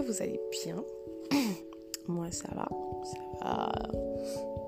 [0.00, 0.82] vous allez bien.
[2.08, 2.68] Moi ça va,
[3.04, 3.72] ça va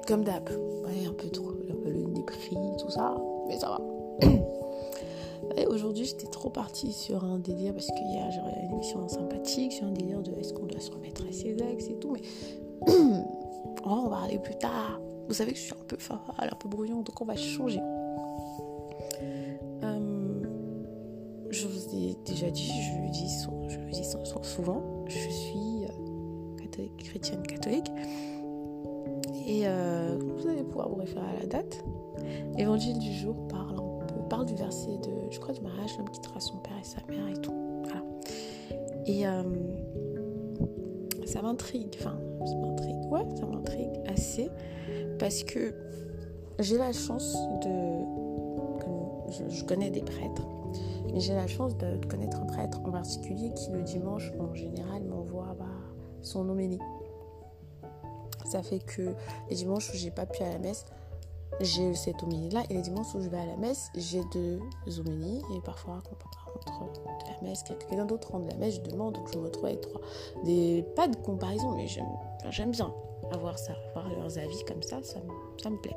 [0.06, 0.48] comme d'hab.
[0.48, 3.80] Un peu trop, un peu le prix, tout ça, mais ça va.
[5.68, 8.28] Aujourd'hui j'étais trop partie sur un délire parce qu'il y a
[8.64, 11.88] une émission sympathique, sur un délire de est-ce qu'on doit se remettre à ses ex
[11.88, 12.22] et tout, mais
[13.84, 15.00] on va aller plus tard.
[15.28, 15.96] Vous savez que je suis un peu
[16.38, 17.80] un peu brouillon, donc on va changer.
[21.50, 23.28] je vous ai déjà dit, je dis,
[23.68, 24.04] je le dis
[24.42, 24.82] souvent,
[27.08, 27.90] chrétienne catholique.
[29.46, 31.84] Et euh, vous allez pouvoir vous référer à la date.
[32.56, 33.78] L'évangile du jour parle
[34.28, 37.26] parle du verset de, je crois, du mariage, l'homme quittera son père et sa mère
[37.28, 37.54] et tout.
[39.06, 39.42] Et euh,
[41.24, 44.50] ça m'intrigue, enfin, ça m'intrigue, ouais, ça m'intrigue assez
[45.18, 45.74] parce que
[46.58, 47.70] j'ai la chance de.
[49.48, 50.46] je connais des prêtres
[51.12, 55.04] mais j'ai la chance de, connaître un prêtre en particulier qui le dimanche en général
[55.04, 55.64] m'envoie bah,
[56.20, 56.78] son homélie.
[58.48, 59.14] Ça fait que
[59.50, 60.86] les dimanches où j'ai pas pu à la messe,
[61.60, 62.64] j'ai cette homélie-là.
[62.70, 64.60] Et les dimanches où je vais à la messe, j'ai deux
[64.98, 65.42] homélies.
[65.54, 66.02] Et parfois,
[66.66, 69.14] rentre de la messe, quelqu'un d'autre rentre de la messe, je demande.
[69.14, 70.00] Donc je me retrouve avec trois.
[70.44, 72.92] Des, pas de comparaison, mais j'aime bien
[73.32, 75.20] avoir ça, avoir leurs avis comme ça, ça,
[75.70, 75.96] me plaît.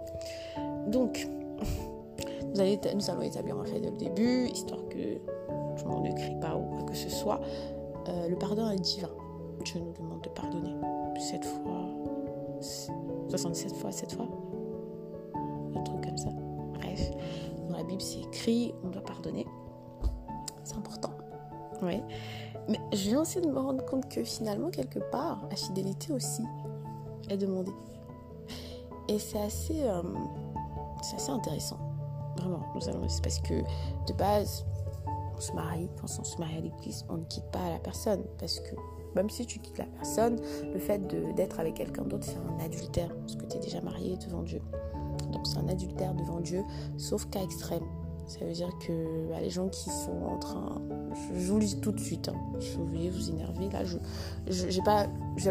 [0.88, 1.28] Donc,
[2.56, 5.18] nous, allons établir un fait dès le début, histoire que
[5.78, 7.40] je m'en ne pas ou quoi que ce soit.
[8.10, 9.10] Euh, le pardon est divin.
[9.64, 10.76] Dieu nous demande de pardonner.
[11.20, 11.86] 7 fois,
[12.62, 14.28] 77 fois, 7 fois.
[15.76, 16.30] Un truc comme ça.
[16.73, 17.12] Bref,
[17.70, 19.45] dans la Bible, c'est écrit, on doit pardonner.
[20.64, 21.12] C'est important.
[21.81, 22.02] Oui.
[22.70, 26.44] Mais je viens aussi de me rendre compte que finalement, quelque part, la fidélité aussi
[27.30, 27.73] est demandée.
[29.08, 30.02] Et c'est assez, euh,
[31.16, 31.80] assez intéressant.
[32.38, 33.07] Vraiment, nous allons.
[33.09, 33.56] C'est parce que
[34.07, 34.66] de base,
[35.36, 35.90] on se marie.
[36.00, 38.24] Quand on se marie à l'église, on ne quitte pas la personne.
[38.38, 38.75] Parce que
[39.16, 40.40] même si tu quittes la personne,
[40.74, 41.00] le fait
[41.36, 43.14] d'être avec quelqu'un d'autre, c'est un adultère.
[43.16, 44.62] Parce que tu es déjà marié devant Dieu.
[45.32, 46.64] Donc c'est un adultère devant Dieu,
[46.98, 47.84] sauf cas extrême.
[48.28, 50.82] Ça veut dire que bah, les gens qui sont en train.
[51.36, 52.30] Je, vous le dis tout de suite.
[52.30, 53.70] Hein, je vais vous énerver.
[53.70, 55.08] Là, je n'aime pas,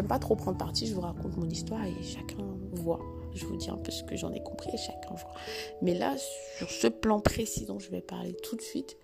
[0.07, 0.87] pas trop prendre parti.
[0.87, 2.99] Je vous raconte mon histoire et chacun voit.
[3.33, 5.33] Je vous dis un peu ce que j'en ai compris et chacun voit.
[5.81, 6.15] Mais là,
[6.57, 8.97] sur ce plan précis dont je vais parler tout de suite,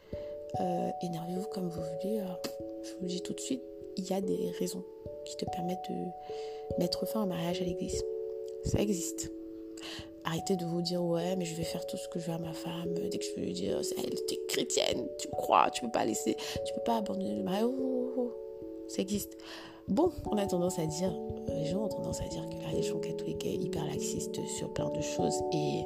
[0.59, 2.19] euh, énervez-vous comme vous voulez.
[2.19, 2.49] Euh,
[2.83, 3.61] je vous dis tout de suite,
[3.97, 4.83] il y a des raisons
[5.25, 8.03] qui te permettent de mettre fin à un mariage à l'église.
[8.63, 9.31] Ça existe.
[10.23, 12.37] Arrêtez de vous dire ouais mais je vais faire tout ce que je veux à
[12.37, 15.91] ma femme dès que je veux lui dire elle es chrétienne tu crois tu peux
[15.91, 16.35] pas laisser
[16.65, 18.33] tu peux pas abandonner le mariage oh, oh, oh.
[18.89, 19.37] ça existe
[19.87, 21.13] Bon, on a tendance à dire,
[21.47, 24.89] les gens ont tendance à dire que la religion catholique est hyper laxiste sur plein
[24.89, 25.85] de choses et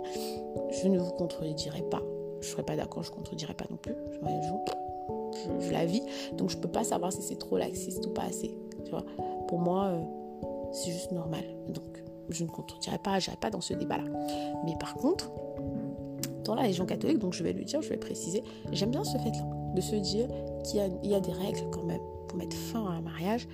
[0.72, 2.02] je ne vous contredirai pas.
[2.42, 3.94] Je ne serais pas d'accord, je contredirai pas non plus.
[3.94, 4.18] Je,
[5.60, 6.02] je, la vis,
[6.38, 8.56] donc je peux pas savoir si c'est trop laxiste ou pas assez.
[8.86, 8.92] Tu
[9.48, 10.02] Pour moi, euh,
[10.72, 11.44] c'est juste normal.
[11.70, 14.04] Donc, je ne contredirai pas, je pas dans ce débat-là.
[14.66, 15.32] Mais par contre,
[16.44, 19.18] dans la religion catholique, donc je vais le dire, je vais préciser, j'aime bien ce
[19.18, 20.28] fait-là, de se dire
[20.64, 23.48] qu'il y, a des règles quand même pour mettre fin à un mariage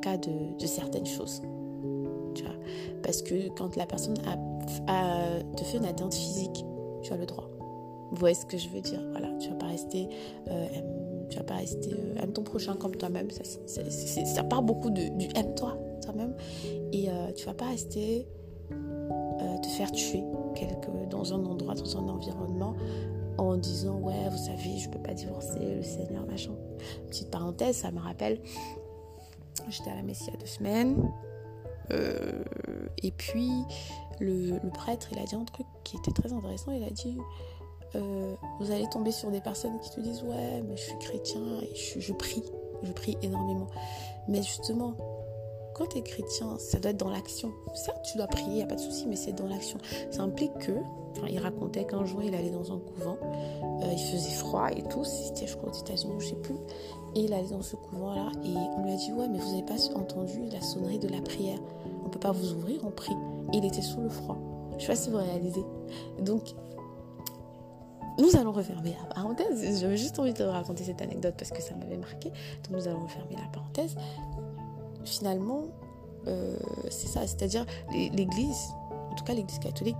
[0.00, 1.42] cas de, certaines choses.
[3.02, 6.64] Parce que quand la personne a, te fait une atteinte physique,
[7.02, 7.50] tu as le droit.
[8.10, 10.08] Vous voyez ce que je veux dire Voilà, tu vas pas rester,
[10.48, 10.66] euh,
[11.28, 13.30] tu vas pas rester, euh, aime ton prochain comme toi-même.
[13.30, 16.34] Ça, ça, part beaucoup de, du aime-toi toi-même.
[16.92, 18.26] Et euh, tu vas pas rester
[19.62, 20.22] te faire tuer
[21.10, 22.74] dans un endroit, dans un environnement
[23.38, 26.52] en disant ouais vous savez je peux pas divorcer le Seigneur machin
[27.08, 28.40] petite parenthèse ça me rappelle
[29.68, 31.12] J'étais à la messe il y a deux semaines.
[31.92, 32.42] Euh,
[33.02, 33.50] et puis,
[34.20, 36.72] le, prêtre, il a dit un truc qui était très intéressant.
[36.72, 37.16] Il a dit
[37.94, 41.40] euh, Vous allez tomber sur des personnes qui te disent Ouais, mais je suis chrétien
[41.62, 42.42] et je, prie.
[42.82, 43.68] Je prie énormément.
[44.28, 44.94] Mais justement,
[45.74, 47.52] quand tu es chrétien, ça doit être dans l'action.
[47.74, 49.78] Certes, tu dois prier, il n'y a pas de souci, mais c'est dans l'action.
[50.10, 50.72] Ça implique que,
[51.28, 55.04] il racontait qu'un jour, il allait dans un couvent, euh, il faisait froid et tout,
[55.04, 56.56] c'était, je crois, aux États-Unis, je sais plus.
[57.14, 59.64] Et il allait dans ce couvent-là et on lui a dit Ouais, mais vous n'avez
[59.64, 61.58] pas entendu la sonnerie de la prière.
[62.02, 63.16] On ne peut pas vous ouvrir, on prie.
[63.52, 64.38] Et il était sous le froid.
[64.78, 65.64] Je sais pas si vous réalisez.
[66.20, 66.54] Donc,
[68.18, 69.80] nous allons refermer la parenthèse.
[69.80, 72.30] J'avais juste envie de raconter cette anecdote parce que ça m'avait marqué.
[72.30, 73.94] Donc, nous allons refermer la parenthèse.
[75.04, 75.64] Finalement,
[76.26, 76.56] euh,
[76.90, 77.26] c'est ça.
[77.26, 78.74] C'est-à-dire, l'Église,
[79.10, 79.96] en tout cas l'Église catholique,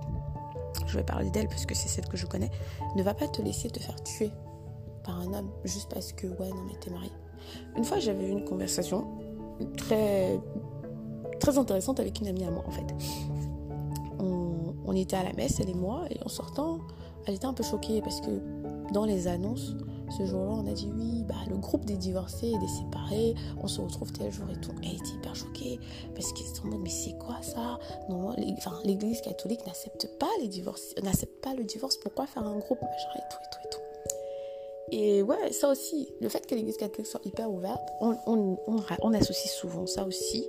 [0.87, 2.49] je vais parler d'elle parce que c'est celle que je connais,
[2.95, 4.31] ne va pas te laisser te faire tuer
[5.03, 7.11] par un homme juste parce que, ouais, non, mais t'es marié.
[7.75, 9.07] Une fois, j'avais eu une conversation
[9.77, 10.39] très,
[11.39, 12.95] très intéressante avec une amie à moi, en fait.
[14.19, 16.79] On, on était à la messe, elle et moi, et en sortant,
[17.27, 18.41] elle était un peu choquée parce que
[18.93, 19.75] dans les annonces,
[20.17, 23.67] ce jour-là, on a dit oui, bah, le groupe des divorcés et des séparés, on
[23.67, 24.71] se retrouve tel jour et tout.
[24.83, 25.79] Elle était hyper choquée
[26.13, 27.79] parce qu'ils sont en mode, mais c'est quoi ça?
[28.09, 28.35] Non,
[28.83, 31.97] l'église catholique n'accepte pas les divorces, n'accepte pas le divorce.
[31.97, 33.81] Pourquoi faire un groupe et tout et tout et tout.
[34.91, 38.57] Et ouais, ça aussi, le fait que l'église catholique soit hyper ouverte, on, on,
[39.01, 40.45] on, associe souvent ça aussi.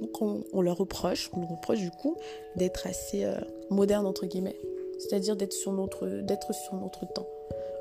[0.00, 2.16] Donc on, leur reproche, on leur reproche du coup
[2.54, 3.34] d'être assez euh,
[3.70, 4.56] moderne entre guillemets,
[4.98, 7.26] c'est-à-dire d'être sur notre, d'être sur notre temps.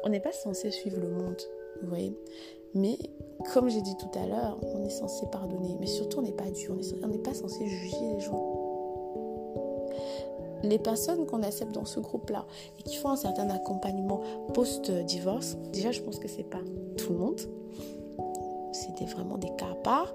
[0.04, 1.42] On n'est pas censé suivre le monde,
[1.82, 2.18] vous voyez?
[2.74, 2.98] Mais
[3.54, 6.50] comme j'ai dit tout à l'heure, on est censé pardonner, mais surtout on n'est pas
[6.52, 6.72] Dieu,
[7.04, 8.54] on n'est pas censé juger les gens.
[10.64, 12.46] Les personnes qu'on accepte dans ce groupe-là
[12.80, 14.22] et qui font un certain accompagnement
[14.54, 16.62] post-divorce, déjà je pense que c'est pas
[16.98, 17.42] tout le monde,
[18.72, 20.14] c'était vraiment des cas à part.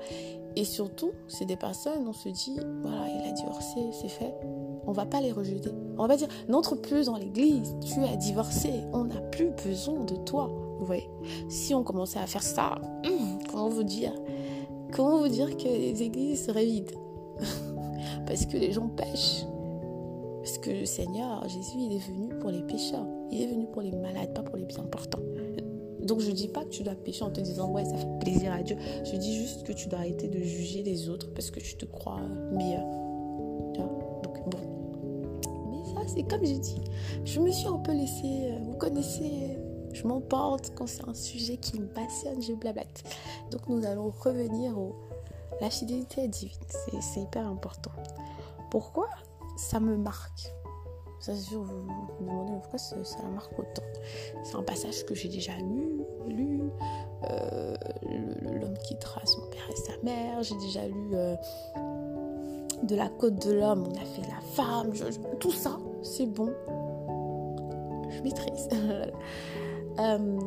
[0.55, 4.35] Et surtout, c'est des personnes, on se dit, voilà, il a divorcé, c'est fait.
[4.87, 5.71] On va pas les rejeter.
[5.99, 10.17] On va dire, n'entre plus dans l'église, tu as divorcé, on n'a plus besoin de
[10.17, 10.51] toi.
[10.79, 11.09] Vous voyez?
[11.49, 14.13] Si on commençait à faire ça, hum, comment vous dire?
[14.93, 16.93] Comment vous dire que les églises seraient vides?
[18.27, 19.45] Parce que les gens pêchent.
[20.43, 23.07] Parce que le Seigneur, Jésus, il est venu pour les pécheurs.
[23.31, 25.23] Il est venu pour les malades, pas pour les bien portants.
[26.03, 28.53] Donc je dis pas que tu dois pécher en te disant ouais ça fait plaisir
[28.53, 28.77] à Dieu.
[29.05, 31.85] Je dis juste que tu dois arrêter de juger les autres parce que tu te
[31.85, 32.21] crois
[32.51, 32.85] meilleur.
[33.75, 34.12] Donc
[34.47, 34.59] bon.
[35.71, 36.83] Mais ça c'est comme j'ai dit.
[37.25, 38.53] Je me suis un peu laissée.
[38.53, 39.59] Euh, vous connaissez.
[39.93, 43.05] Je m'emporte quand c'est un sujet qui me passionne, je blablate.
[43.51, 44.95] Donc nous allons revenir au
[45.61, 46.59] la fidélité divine.
[47.01, 47.93] C'est hyper important.
[48.71, 49.09] Pourquoi
[49.57, 50.53] ça me marque?
[51.21, 53.83] Ça, sûr, vous vous demandez pourquoi ça, la marque autant?
[54.43, 56.63] C'est un passage que j'ai déjà lu, lu.
[57.31, 57.77] Euh,
[58.43, 60.43] l'homme qui trace mon père et sa mère.
[60.43, 61.37] J'ai déjà lu euh,
[62.83, 64.93] De la côte de l'homme, on a fait la femme.
[65.39, 66.53] tout ça, c'est bon.
[68.11, 68.69] Je maîtrise.
[69.99, 70.41] Euh,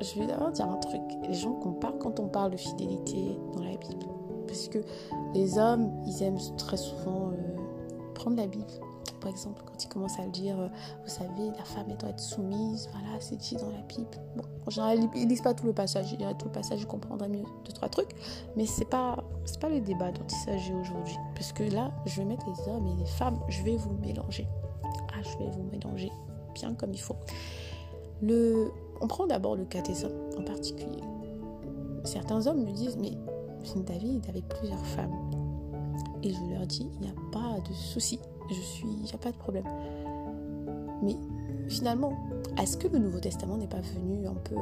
[0.00, 1.00] je vais d'abord dire un truc.
[1.28, 4.06] Les gens comparent quand on parle de fidélité dans la Bible.
[4.48, 4.78] Parce que
[5.34, 7.30] les hommes, ils aiment très souvent
[8.12, 8.66] prendre la Bible
[9.20, 10.68] par exemple, quand il commence à le dire, euh,
[11.02, 14.08] vous savez, la femme, elle doit être soumise, voilà, c'est dit dans la Bible.
[14.36, 16.86] Bon, en général, ils lisent pas tout le passage, ils liraient tout le passage, ils
[16.86, 18.10] comprendraient mieux deux, trois trucs,
[18.56, 19.22] mais c'est pas,
[19.60, 21.16] pas le débat dont il s'agit aujourd'hui.
[21.34, 24.46] Parce que là, je vais mettre les hommes et les femmes, je vais vous mélanger.
[24.84, 26.10] Ah, je vais vous mélanger
[26.54, 27.16] bien comme il faut.
[29.02, 31.02] On prend d'abord le cas des hommes en particulier.
[32.04, 33.12] Certains hommes me disent, mais
[33.76, 35.14] David avait plusieurs femmes.
[36.22, 38.18] Et je leur dis, il n'y a pas de souci
[38.50, 39.64] je suis, il n'y a pas de problème.
[41.02, 41.16] Mais
[41.68, 42.12] finalement,
[42.60, 44.56] est-ce que le Nouveau Testament n'est pas venu un peu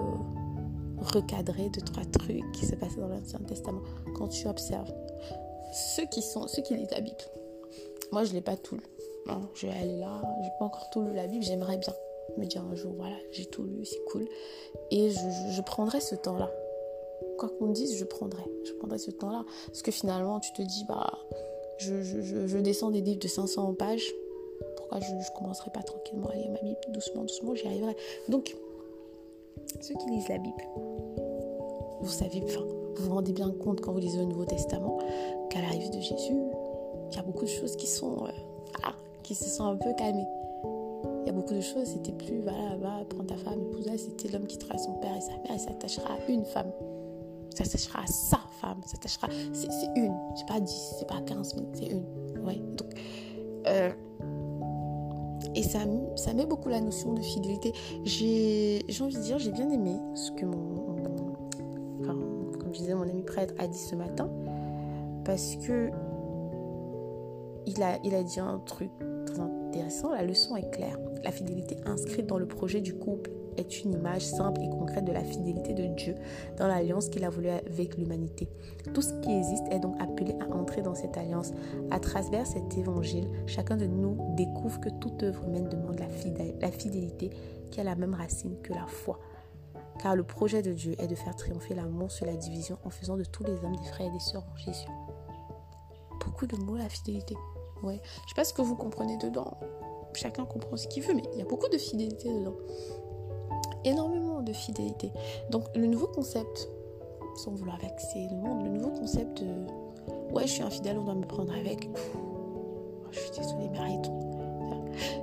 [0.98, 3.80] recadrer deux trois trucs qui se passaient dans l'Ancien Testament?
[4.14, 4.92] Quand tu observes
[5.72, 7.16] ceux qui sont ceux qui lisent la Bible.
[8.12, 8.82] Moi, je l'ai pas tout lu.
[9.54, 11.44] je vais aller là, j'ai pas encore tout lu la Bible.
[11.44, 11.92] J'aimerais bien
[12.36, 14.28] me dire un jour, voilà, j'ai tout lu, c'est cool,
[14.90, 15.18] et je,
[15.50, 16.50] je prendrai ce temps-là.
[17.38, 20.84] Quoi qu'on dise, je prendrai, je prendrai ce temps-là, parce que finalement, tu te dis,
[20.88, 21.10] bah
[21.78, 24.12] je, descends des livres de 500 pages.
[24.76, 26.78] Pourquoi je ne commencerai pas tranquillement à lire ma Bible?
[26.88, 27.96] Doucement, doucement, j'y arriverai.
[28.28, 28.56] Donc,
[29.80, 30.62] ceux qui lisent la Bible,
[32.00, 32.64] vous savez, enfin,
[32.96, 34.98] vous vous rendez bien compte quand vous lisez le Nouveau Testament
[35.50, 36.42] qu'à l'arrivée de Jésus,
[37.10, 38.90] il y a beaucoup de choses qui sont, euh,
[39.22, 40.26] qui se sont un peu calmées.
[41.22, 44.28] Il y a beaucoup de choses, c'était plus, voilà, va, prends ta femme, épouse c'était
[44.28, 46.72] l'homme qui travaille son père et sa mère et s'attachera à une femme
[47.54, 49.28] ça s'attachera à sa femme, ça s'attachera.
[49.52, 52.04] C'est une, c'est pas 10, c'est pas 15 000, c'est une.
[52.44, 52.88] Ouais, donc.
[53.66, 53.92] Euh,
[55.54, 55.80] et ça,
[56.16, 57.72] ça met beaucoup la notion de fidélité.
[58.04, 60.96] J'ai envie de dire, j'ai bien aimé ce que mon,
[62.04, 64.30] comme je mon ami prêtre a dit ce matin,
[65.24, 65.90] parce que
[67.66, 68.90] il a, il a dit un truc
[69.26, 70.12] très intéressant.
[70.12, 70.98] La leçon est claire.
[71.22, 75.12] La fidélité inscrite dans le projet du couple est une image simple et concrète de
[75.12, 76.14] la fidélité de Dieu
[76.56, 78.48] dans l'alliance qu'il a voulu avec l'humanité.
[78.94, 81.52] Tout ce qui existe est donc appelé à entrer dans cette alliance.
[81.90, 87.30] À travers cet évangile, chacun de nous découvre que toute œuvre humaine demande la fidélité
[87.70, 89.18] qui a la même racine que la foi.
[90.00, 93.16] Car le projet de Dieu est de faire triompher l'amour sur la division en faisant
[93.16, 94.88] de tous les hommes des frères et des sœurs en Jésus.
[96.24, 97.36] Beaucoup de mots, la fidélité.
[97.82, 98.00] Ouais.
[98.24, 99.58] Je sais pas ce que vous comprenez dedans.
[100.14, 102.56] Chacun comprend ce qu'il veut, mais il y a beaucoup de fidélité dedans
[103.84, 105.12] énormément de fidélité.
[105.50, 106.68] Donc le nouveau concept,
[107.36, 109.48] sans vouloir vexer le monde, le nouveau concept de
[110.32, 111.88] ouais je suis infidèle, on doit me prendre avec.
[113.10, 114.18] je suis désolée, mais arrêtons.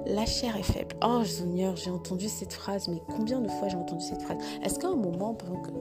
[0.06, 0.96] La chair est faible.
[1.04, 4.38] Oh Seigneur, j'ai entendu cette phrase, mais combien de fois j'ai entendu cette phrase?
[4.64, 5.36] Est-ce qu'à un moment,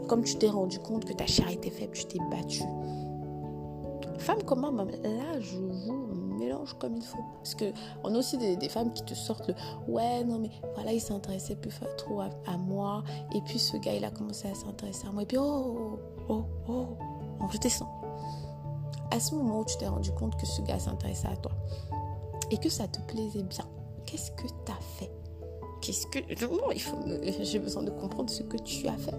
[0.09, 2.65] comme tu t'es rendu compte que ta chair était faible, tu t'es battue?
[4.19, 6.24] Femme comme homme, là je vous
[6.79, 7.25] comme il faut.
[7.37, 7.73] Parce que
[8.03, 9.55] on a aussi des, femmes qui te sortent le
[9.93, 13.03] ouais, non, mais voilà, il s'intéressait plus trop à, moi.
[13.35, 15.23] Et puis ce gars, il a commencé à s'intéresser à moi.
[15.23, 15.99] Et puis oh,
[16.29, 16.87] oh, oh,
[17.41, 17.91] oh, je descends.
[19.11, 21.53] À ce moment où tu t'es rendu compte que ce gars s'intéressait à toi
[22.51, 23.65] et que ça te plaisait bien,
[24.07, 25.11] qu'est-ce que tu as fait?
[25.81, 26.19] Qu'est-ce que.
[26.73, 26.97] il faut.
[27.43, 29.15] J'ai besoin de comprendre ce que tu as fait.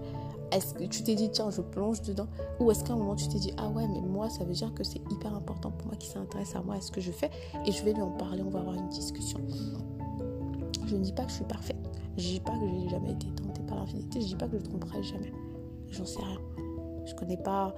[0.52, 2.28] Est-ce que tu t'es dit, tiens, je plonge dedans?
[2.60, 4.74] Ou est-ce qu'à un moment, tu t'es dit, ah ouais, mais moi, ça veut dire
[4.74, 7.30] que c'est hyper important pour moi qui s'intéresse à moi, à ce que je fais,
[7.66, 9.40] et je vais lui en parler, on va avoir une discussion.
[10.88, 11.78] Je ne dis pas que je suis parfaite.
[12.18, 14.20] Je ne dis pas que j'ai jamais été tentée par l'infinité.
[14.22, 15.34] Je ne dis pas que je tromperai jamais.
[15.90, 16.42] J'en sais rien.
[17.06, 17.74] Je ne connais pas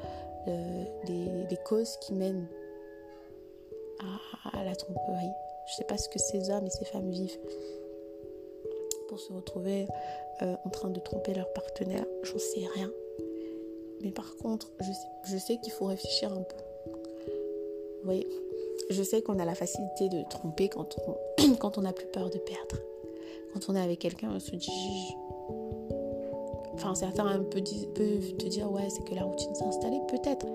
[0.47, 2.47] euh, les, causes qui mènent
[4.53, 5.31] à, la tromperie.
[5.67, 7.39] Je ne sais pas ce que ces hommes et ces femmes vivent
[9.07, 9.87] pour se retrouver
[10.41, 12.05] euh, en train de tromper leur partenaire.
[12.23, 12.91] J'en sais rien.
[14.01, 16.55] Mais par contre, je sais, je sais qu'il faut réfléchir un peu.
[16.85, 18.27] Vous voyez,
[18.89, 22.29] je sais qu'on a la facilité de tromper quand on quand on n'a plus peur
[22.29, 22.77] de perdre.
[23.53, 25.15] Quand on est avec quelqu'un, on se dit.
[26.73, 30.45] Enfin, certains peuvent te dire ouais, c'est que la routine s'est installée, peut-être.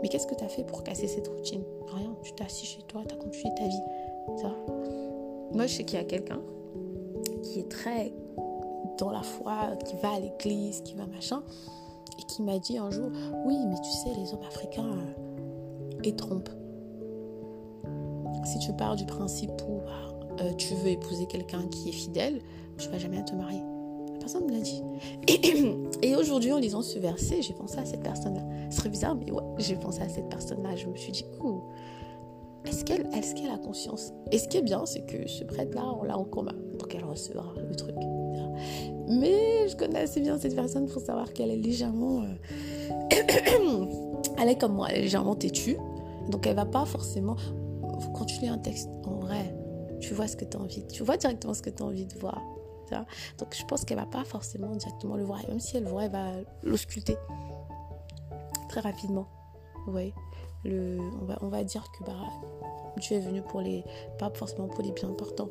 [0.00, 1.62] Mais qu'est-ce que tu as fait pour casser cette routine?
[1.88, 2.16] Rien.
[2.22, 4.40] Tu t'es assis chez toi, tu as continué ta vie.
[4.40, 4.54] Ça.
[5.52, 6.40] Moi, je sais qu'il y a quelqu'un
[7.48, 8.12] qui est très
[8.98, 11.42] dans la foi, qui va à l'église, qui va machin,
[12.18, 13.10] et qui m'a dit un jour,
[13.46, 16.50] oui, mais tu sais, les hommes africains, euh, trompent.
[18.44, 22.40] Si tu pars du principe où bah, euh, tu veux épouser quelqu'un qui est fidèle,
[22.78, 23.60] tu vas jamais te marier.
[24.12, 24.82] La personne me l'a dit.
[26.02, 28.42] Et, aujourd'hui, en lisant ce verset, j'ai pensé à cette personne-là.
[28.70, 30.76] Ce serait bizarre, mais ouais, j'ai pensé à cette personne-là.
[30.76, 31.24] Je me suis dit,
[32.64, 34.12] est-ce qu'elle est qu'elle a conscience?
[34.32, 36.54] Et ce qui est bien, c'est que ce prêtre-là, on l'a en commun.
[36.78, 37.94] Donc elle recevra le truc.
[39.08, 42.22] Mais je connais assez bien cette personne pour savoir qu'elle est légèrement.
[42.22, 42.34] Euh,
[44.38, 45.76] elle est comme moi, elle est légèrement têtue.
[46.30, 47.36] Donc elle va pas forcément.
[48.14, 49.54] Quand tu lis un texte, en vrai,
[50.00, 50.86] tu vois ce que tu as envie.
[50.86, 52.40] Tu vois directement ce que tu as envie de voir.
[53.38, 55.40] Donc je pense qu'elle va pas forcément directement le voir.
[55.48, 56.32] même si elle le voit, elle va
[56.62, 57.16] l'ausculter
[58.68, 59.26] très rapidement.
[59.86, 59.98] Vous
[61.40, 62.16] on, va, dire que bah,
[62.98, 63.84] Dieu est venu pour les.
[64.18, 65.48] pas forcément pour les bien importants.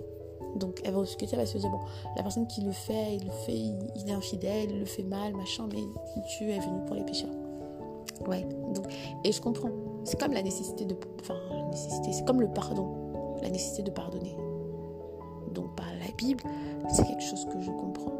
[0.55, 1.79] Donc elle va ausculter, elle va se dire, bon,
[2.15, 5.35] la personne qui le fait, il le fait, il, est infidèle, il le fait mal,
[5.35, 5.81] machin, mais
[6.37, 7.29] Dieu est venu pour les pécheurs.
[8.27, 8.85] Ouais, donc,
[9.23, 9.69] et je comprends.
[10.03, 10.95] C'est comme la nécessité de.
[11.19, 14.35] Enfin, la nécessité, c'est comme le pardon, la nécessité de pardonner.
[15.53, 16.43] Donc par la Bible,
[16.89, 18.13] c'est quelque chose que je comprends.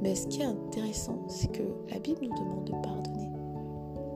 [0.00, 3.30] Mais ce qui est intéressant, c'est que la Bible nous demande de pardonner.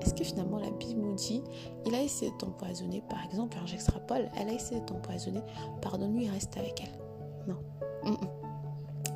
[0.00, 1.42] Est-ce que finalement la Bible nous dit,
[1.84, 5.40] il a essayé de t'empoisonner, par exemple, alors j'extrapole, elle a essayé de t'empoisonner,
[5.82, 7.05] pardonne-lui, reste avec elle.
[7.46, 7.56] Non.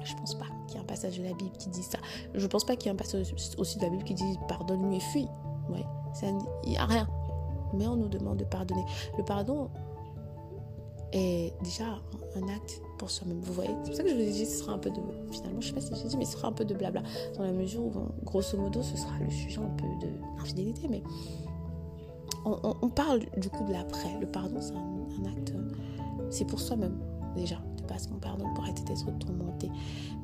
[0.02, 1.98] Je pense pas qu'il y ait un passage de la Bible qui dit ça.
[2.34, 4.96] Je pense pas qu'il y ait un passage aussi de la Bible qui dit pardonne-lui
[4.96, 5.28] et fuis.
[5.68, 5.84] Ouais,
[6.64, 7.08] il n'y a rien.
[7.74, 8.84] Mais on nous demande de pardonner.
[9.16, 9.70] Le pardon
[11.12, 11.84] est déjà
[12.36, 13.40] un acte pour soi-même.
[13.40, 15.00] Vous voyez C'est pour ça que je vous ai dit ce sera un peu de.
[15.30, 17.02] Finalement, je sais pas si j'ai dit, mais ce sera un peu de blabla.
[17.36, 17.92] Dans la mesure où,
[18.24, 20.88] grosso modo, ce sera le sujet un peu de l'infidélité.
[20.88, 21.02] Mais
[22.44, 24.18] on, parle du coup de l'après.
[24.20, 25.52] Le pardon, c'est un acte.
[26.30, 26.98] C'est pour soi-même,
[27.36, 27.60] déjà
[27.90, 29.68] parce qu'on pardonne pour arrêter d'être tourmenté.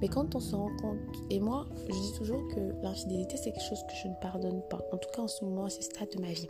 [0.01, 0.99] Mais quand on se rend compte,
[1.31, 4.81] et moi, je dis toujours que l'infidélité, c'est quelque chose que je ne pardonne pas.
[4.93, 6.47] En tout cas, en ce moment, à ce stade de ma vie.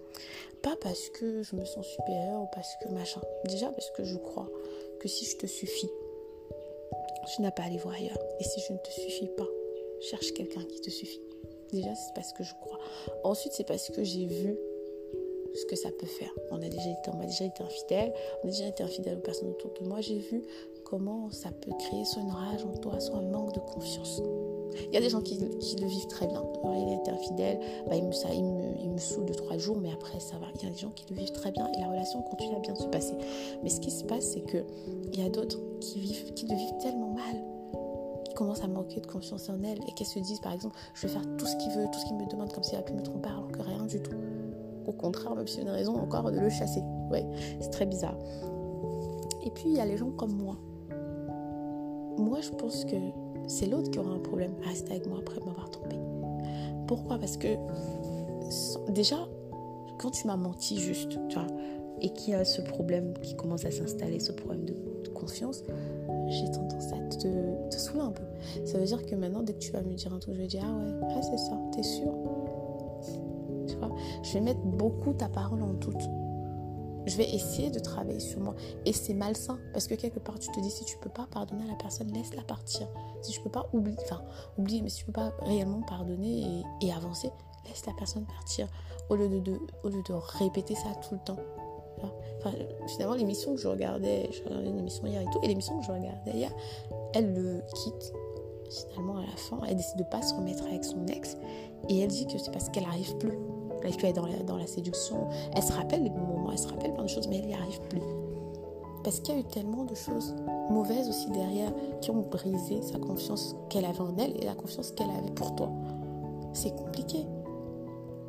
[0.63, 3.23] Pas parce que je me sens supérieure ou parce que machin.
[3.47, 4.49] Déjà parce que je crois
[5.01, 5.91] que si je te suffis,
[7.35, 8.19] tu n'as pas à aller voir ailleurs.
[8.39, 9.49] Et si je ne te suffis pas,
[10.03, 11.21] cherche quelqu'un qui te suffit.
[11.73, 12.79] Déjà, c'est parce que je crois.
[13.25, 14.57] Ensuite, c'est parce que j'ai vu
[15.55, 16.33] ce que ça peut faire.
[16.51, 19.23] On a déjà été, on a déjà été infidèle, on a déjà été infidèle aux
[19.23, 20.01] personnes autour de moi.
[20.01, 20.43] J'ai vu
[20.87, 24.23] comment ça peut créer soit une rage en toi, soit un manque de confiance.
[24.89, 26.43] Il y a des gens qui, le vivent très bien.
[26.65, 30.21] il été infidèle, bah, il, me, ça, il, me, saoule de trois jours, mais après
[30.21, 30.47] ça va.
[30.55, 32.61] Il y a des gens qui le vivent très bien et la relation continue à
[32.61, 33.15] bien se passer.
[33.63, 34.59] Mais ce qui se passe, c'est que
[35.13, 37.43] il y a d'autres qui, vivent, qui le vivent tellement mal
[38.25, 41.07] qui commencent à manquer de confiance en elles et qui se disent par exemple je
[41.07, 42.93] vais faire tout ce qu'il veut, tout ce qu'il me demande comme s'il a pu
[42.93, 44.17] me tromper alors que rien du tout.
[44.87, 46.83] Au contraire, même si une raison encore de le chasser.
[47.11, 47.27] Ouais,
[47.61, 48.17] c'est très bizarre.
[49.45, 50.57] Et puis il y a les gens comme moi
[52.19, 52.97] moi je pense que
[53.47, 55.97] c'est l'autre qui aura un problème à rester avec moi après m'avoir trompé.
[56.87, 57.19] Pourquoi?
[57.19, 57.57] Parce que
[58.91, 59.17] déjà,
[59.99, 61.47] quand tu m'as menti juste, tu vois,
[62.01, 64.75] et qu'il y a ce problème qui commence à s'installer, ce problème de,
[65.15, 65.63] confiance,
[66.29, 67.27] j'ai tendance à te,
[67.71, 68.23] te un peu.
[68.67, 70.47] Ça veut dire que maintenant, dès que tu vas me dire un truc, je vais
[70.47, 72.13] dire Ah ouais, ah, c'est ça, t'es sûr?
[73.67, 73.91] Tu vois
[74.23, 76.03] Je vais mettre beaucoup ta parole en doute.
[77.07, 78.55] Je vais essayer de travailler sur moi.
[78.85, 81.65] Et c'est malsain parce que quelque part, tu te dis si tu peux pas pardonner
[81.65, 82.89] à la personne, laisse-la partir.
[83.23, 84.23] Si tu peux pas oublier, enfin,
[84.59, 87.31] oublier, mais si tu peux pas réellement pardonner et, avancer,
[87.67, 88.69] laisse la personne partir
[89.09, 91.39] au lieu de, répéter ça tout le temps.
[92.39, 92.53] Enfin,
[92.89, 95.87] finalement, l'émission que je regardais, je regardais une émission hier et tout, et l'émission que
[95.87, 96.53] je regardais hier,
[97.15, 98.13] elle le quitte
[98.71, 99.61] finalement à la fin.
[99.69, 101.37] Elle décide de pas se remettre avec son ex,
[101.89, 103.39] et elle dit que c'est parce qu'elle arrive plus.
[103.87, 105.29] Elle être dans la, dans la séduction.
[105.55, 107.55] Elle se rappelle les bons moments, elle se rappelle plein de choses, mais elle n'y
[107.55, 108.03] arrive plus.
[109.05, 110.35] Parce qu'il y a eu tellement de choses
[110.69, 114.91] mauvaises aussi derrière qui ont brisé sa confiance qu'elle avait en elle et la confiance
[114.91, 115.71] qu'elle avait pour toi.
[116.53, 117.25] C'est compliqué.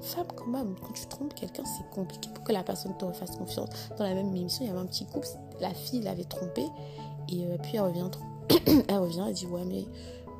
[0.02, 3.36] Femme, quand même, quand tu trompes quelqu'un, c'est compliqué pour que la personne te refasse
[3.36, 3.70] confiance.
[3.98, 5.28] Dans la même émission, il y avait un petit couple,
[5.60, 6.62] la fille l'avait trompé
[7.30, 8.10] et euh, puis elle revient,
[8.88, 9.84] elle revient, elle dit Ouais, mais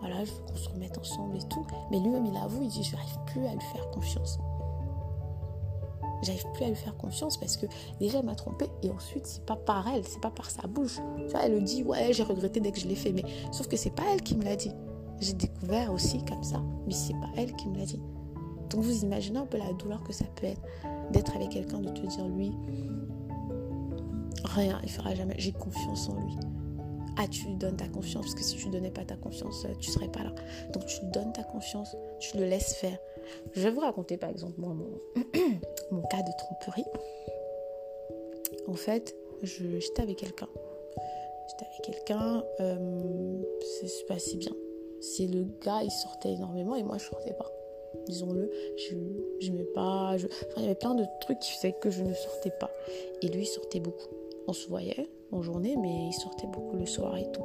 [0.02, 1.66] voilà, je veux qu'on se remette ensemble et tout.
[1.90, 4.38] Mais lui-même, il avoue, il dit Je n'arrive plus à lui faire confiance
[6.22, 7.66] j'arrive plus à lui faire confiance parce que
[8.00, 11.00] déjà elle m'a trompée et ensuite c'est pas par elle, c'est pas par sa bouche.
[11.18, 13.68] Tu vois, elle le dit ouais j'ai regretté dès que je l'ai fait, mais sauf
[13.68, 14.72] que c'est pas elle qui me l'a dit.
[15.20, 18.02] J'ai découvert aussi comme ça, mais c'est pas elle qui me l'a dit.
[18.70, 20.62] Donc vous imaginez un peu la douleur que ça peut être
[21.12, 22.52] d'être avec quelqu'un, de te dire lui
[24.58, 25.36] rien, il fera jamais.
[25.38, 26.36] J'ai confiance en lui.
[27.18, 29.66] Ah, tu lui donnes ta confiance, parce que si tu ne donnais pas ta confiance,
[29.66, 30.32] euh, tu serais pas là.
[30.72, 32.98] Donc tu lui donnes ta confiance, tu le laisses faire.
[33.54, 36.86] Je vais vous raconter par exemple moi mon, cas de tromperie.
[38.68, 40.50] En fait, j'étais avec quelqu'un.
[41.50, 43.42] J'étais avec quelqu'un, euh,
[43.80, 44.52] c'est pas si bien.
[45.00, 47.52] Si le gars il sortait énormément et moi je sortais pas.
[48.08, 50.18] Disons-le, je n'aimais pas.
[50.18, 50.28] Je...
[50.28, 52.72] Enfin, il y avait plein de trucs qui faisaient que je ne sortais pas.
[53.22, 54.14] Et lui il sortait beaucoup.
[54.48, 57.44] On se voyait en journée, mais il sortait beaucoup le soir et tout.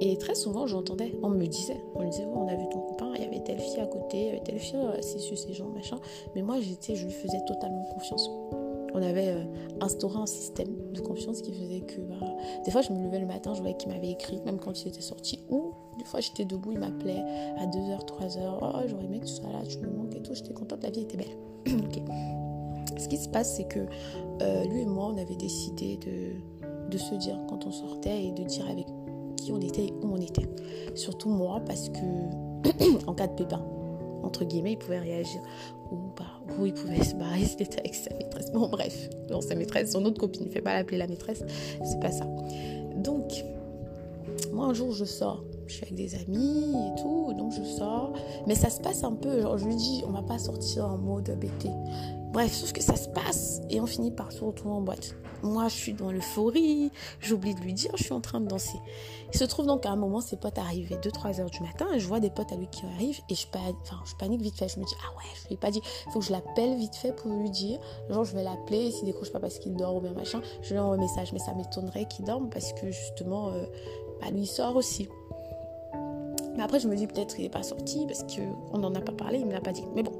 [0.00, 3.12] Et très souvent, j'entendais, on me disait, on me disait, on a vu ton copain,
[3.16, 5.52] il y avait telle fille à côté, il y avait telle fille, c'est su ces
[5.52, 5.98] gens, machin.
[6.34, 8.30] Mais moi, j'étais, je lui faisais totalement confiance.
[8.96, 9.44] On avait euh,
[9.80, 12.26] instauré un système de confiance qui faisait que, bah,
[12.64, 14.88] des fois, je me levais le matin, je voyais qu'il m'avait écrit, même quand il
[14.88, 17.22] était sorti, ou des fois, j'étais debout, il m'appelait
[17.58, 20.34] à 2h, 3h, oh, j'aurais aimé que tu sois là, tu me manques et tout,
[20.34, 21.36] j'étais contente, la vie était belle.
[21.66, 22.02] ok.
[22.98, 23.80] Ce qui se passe, c'est que
[24.42, 28.32] euh, lui et moi, on avait décidé de, de se dire quand on sortait et
[28.32, 28.86] de dire avec
[29.52, 30.48] on était où on était.
[30.94, 33.62] Surtout moi, parce que en cas de pépin,
[34.22, 35.40] entre guillemets, il pouvait réagir.
[35.90, 36.24] Ou, bah,
[36.58, 38.50] ou il pouvait se barrer s'il était avec sa maîtresse.
[38.52, 41.44] Bon, bref, non, sa maîtresse, son autre copine, ne fait pas l'appeler la maîtresse,
[41.84, 42.26] c'est pas ça.
[42.96, 43.44] Donc,
[44.52, 45.44] moi, un jour, je sors.
[45.66, 48.12] Je suis avec des amis et tout, donc je sors.
[48.46, 50.98] Mais ça se passe un peu, genre, je lui dis, on va pas sortir en
[50.98, 51.70] mode BT.
[52.32, 55.14] Bref, sauf que ça se passe et on finit par se retrouver en boîte.
[55.44, 58.78] Moi, je suis dans l'euphorie, j'oublie de lui dire, je suis en train de danser.
[59.30, 62.00] Il se trouve donc à un moment, ses potes arrivaient 2-3 heures du matin et
[62.00, 63.46] je vois des potes à lui qui arrivent et je,
[64.18, 64.68] panique vite fait.
[64.68, 66.76] Je me dis, ah ouais, je lui ai pas dit, il faut que je l'appelle
[66.78, 67.78] vite fait pour lui dire.
[68.08, 70.78] Genre, je vais l'appeler, s'il décroche pas parce qu'il dort ou bien machin, je lui
[70.78, 71.34] envoie un message.
[71.34, 73.66] Mais ça m'étonnerait qu'il dorme parce que justement, euh,
[74.22, 75.08] bah, lui, il sort aussi.
[76.56, 79.12] Mais après, je me dis peut-être qu'il n'est pas sorti parce qu'on n'en a pas
[79.12, 79.84] parlé, il me l'a pas dit.
[79.94, 80.12] Mais bon,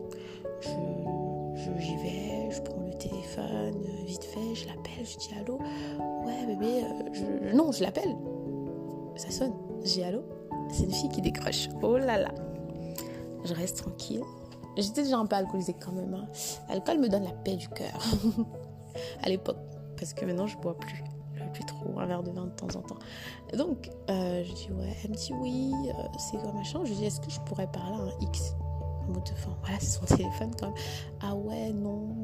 [0.61, 5.59] je j'y vais, je prends téléphone, euh, vite fait, je l'appelle, je dis allô.
[6.25, 8.17] Ouais, bébé, euh, non, je l'appelle.
[9.17, 9.53] Ça sonne.
[9.83, 10.23] Dis allô.
[10.71, 11.69] C'est une fille qui décroche.
[11.83, 12.31] Oh là là.
[13.45, 14.23] Je reste tranquille.
[14.77, 16.14] J'étais déjà un peu alcoolisée quand même.
[16.14, 16.27] Hein.
[16.69, 18.01] L'alcool me donne la paix du cœur.
[19.23, 19.59] à l'époque.
[19.97, 21.05] Parce que maintenant, je bois plus.
[21.35, 21.99] Je bois plus trop.
[21.99, 22.99] Un verre de vin de temps en temps.
[23.53, 24.97] Donc, euh, je dis ouais.
[25.05, 25.73] Elle me dit oui.
[26.19, 26.81] c'est quoi machin.
[26.85, 28.55] Je dis est-ce que je pourrais parler à un X?
[29.11, 30.77] Enfin voilà, c'est son téléphone quand même.
[31.21, 32.24] Ah ouais, non,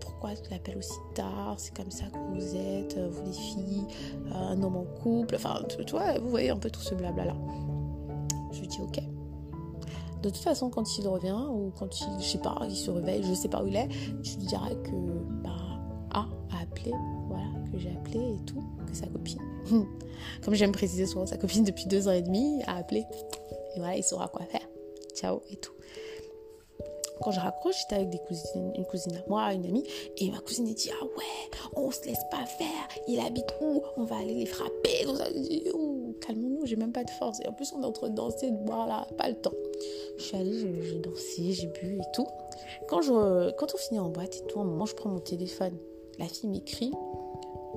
[0.00, 3.86] pourquoi tu l'appelles aussi tard C'est comme ça que vous êtes, euh, vous les filles,
[4.26, 7.26] euh, un homme en couple, enfin, tu, vois, vous voyez un peu tout ce blabla
[7.26, 7.36] là.
[8.52, 9.00] Je dis ok.
[10.22, 13.22] De toute façon, quand il revient ou quand il, je sais pas, il se réveille,
[13.22, 13.88] je sais pas où il est,
[14.22, 14.90] je lui dirai que
[15.42, 15.50] bah
[16.12, 16.92] A a appelé,
[17.28, 19.40] voilà, que j'ai appelé et tout, que sa copine,
[20.44, 23.04] comme j'aime préciser souvent, sa copine depuis deux ans et demi a appelé.
[23.74, 24.68] Et voilà, il saura quoi faire.
[25.14, 25.72] Ciao et tout.
[27.22, 29.84] Quand je raccroche, j'étais avec des cousines, une cousine à moi, une amie,
[30.16, 33.82] et ma cousine elle dit Ah ouais, on se laisse pas faire, il habite où?
[33.96, 35.04] On va aller les frapper.
[36.20, 37.40] calmons-nous, j'ai même pas de force.
[37.40, 39.52] Et en plus, on est en train de danser, de boire là, pas le temps.
[40.18, 42.26] Je suis allée, j'ai dansé, j'ai bu et tout.
[42.88, 45.20] Quand, je, quand on finit en boîte et tout, à un moment, je prends mon
[45.20, 45.76] téléphone.
[46.18, 46.92] La fille m'écrit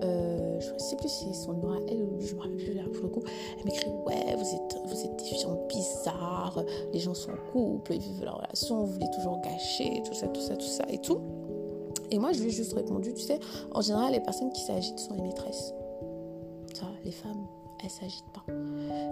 [0.01, 2.73] euh, je ne sais plus si son nom à elle ou je me rappelle plus
[2.91, 3.23] pour le coup.
[3.60, 7.93] Elle m'écrit Ouais, vous êtes, vous êtes des gens bizarres, les gens sont en couple,
[7.93, 10.99] ils vivent leur relation, vous voulez toujours gâcher, tout ça, tout ça, tout ça et
[10.99, 11.19] tout.
[12.12, 13.39] Et moi, je lui ai juste répondu Tu sais,
[13.71, 15.73] en général, les personnes qui s'agitent sont les maîtresses.
[17.06, 17.47] Les femmes,
[17.84, 18.45] elles s'agitent pas.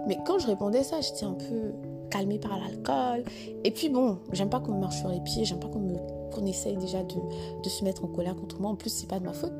[0.06, 1.72] Mais quand je répondais ça, j'étais un peu
[2.10, 3.24] calmée par l'alcool.
[3.64, 5.96] Et puis bon, j'aime pas qu'on me marche sur les pieds, j'aime pas qu'on me
[6.32, 7.16] qu'on essaye déjà de,
[7.62, 8.70] de se mettre en colère contre moi.
[8.70, 9.52] En plus, c'est pas de ma faute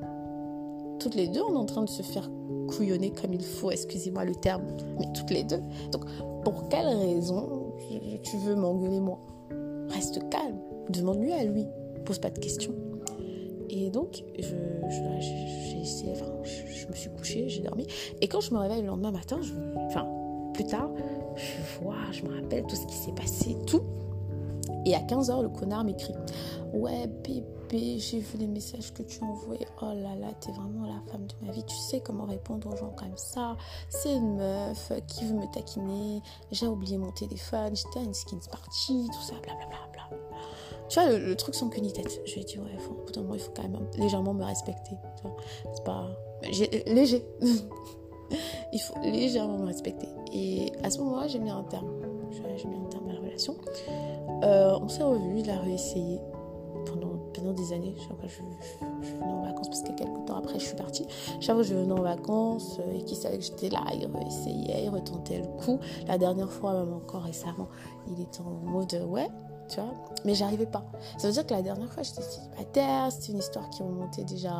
[1.03, 2.31] toutes les deux, on est en train de se faire
[2.69, 4.63] couillonner comme il faut, excusez-moi le terme,
[4.99, 5.61] mais toutes les deux.
[5.91, 6.05] Donc,
[6.45, 7.75] pour quelle raison
[8.23, 9.19] tu veux m'engueuler moi?
[9.89, 10.59] Reste calme,
[10.91, 11.67] demande-lui à lui,
[12.05, 12.73] pose pas de questions.
[13.69, 14.55] Et donc, je,
[16.11, 17.87] enfin, je, me suis couchée, j'ai dormi.
[18.21, 19.53] Et quand je me réveille le lendemain matin, je,
[19.87, 20.07] enfin,
[20.55, 20.91] plus tard,
[21.37, 23.83] je vois, je me rappelle tout ce qui s'est passé, tout.
[24.85, 26.15] Et à 15h, le connard m'écrit
[26.73, 29.67] Ouais, bébé, j'ai vu les messages que tu as envoyés.
[29.81, 31.65] Oh là là, t'es vraiment la femme de ma vie.
[31.65, 33.57] Tu sais comment répondre aux gens comme ça.
[33.89, 36.23] C'est une meuf qui veut me taquiner.
[36.51, 37.75] J'ai oublié mon téléphone.
[37.75, 39.67] J'étais à une skins party, tout ça, blablabla.
[39.93, 40.19] Bla, bla.
[40.89, 42.21] Tu vois, le, truc sans qu'une tête.
[42.27, 44.97] Je lui ai dit Ouais, faut, d'un moment, il faut quand même légèrement me respecter.
[45.75, 46.09] C'est pas.
[46.87, 47.25] Léger.
[48.73, 50.09] il faut légèrement me respecter.
[50.33, 51.91] Et à ce moment-là, j'ai mis un terme.
[52.31, 53.55] J'ai mis un terme à la relation.
[54.45, 56.21] Euh, on s'est revus, il a réessayé
[57.33, 57.95] pendant, des années.
[58.07, 58.29] Fois, je,
[59.03, 61.07] je, venais en vacances parce que quelques temps après, je suis partie.
[61.41, 64.85] Chaque fois, je venais en vacances euh, et qu'il savait que j'étais là, il réessayait,
[64.85, 65.79] il retentait le coup.
[66.07, 67.69] La dernière fois, même encore récemment,
[68.09, 69.29] il était en mode ouais,
[69.69, 69.93] tu vois,
[70.25, 70.85] mais j'arrivais pas.
[71.19, 74.53] Ça veut dire que la dernière fois, j'étais célibataire, c'était une histoire qui remontait déjà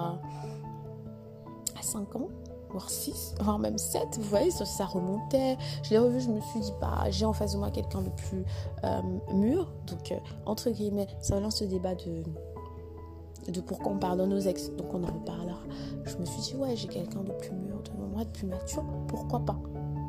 [1.79, 2.29] à 5 ans
[2.73, 5.57] voire 6, voire même 7, vous voyez, ça, remontait.
[5.83, 8.09] Je l'ai revu, je me suis dit, bah, j'ai en face de moi quelqu'un de
[8.09, 8.45] plus
[8.85, 9.71] euh, mûr.
[9.87, 12.23] Donc, euh, entre guillemets, ça relance le débat de,
[13.51, 14.71] de pourquoi on pardonne nos ex.
[14.73, 15.61] Donc, on en reparlera.
[16.05, 18.85] Je me suis dit, ouais, j'ai quelqu'un de plus mûr devant moi, de plus mature,
[19.09, 19.59] pourquoi pas?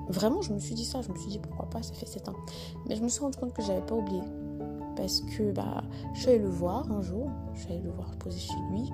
[0.10, 2.30] Vraiment, je me suis dit ça, je me suis dit, pourquoi pas, ça fait 7
[2.30, 2.36] ans.
[2.88, 4.22] Mais je me suis rendu compte que j'avais pas oublié.
[4.96, 8.12] Parce que, bah, je suis allée le voir un jour, je suis allée le voir
[8.17, 8.91] poser chez lui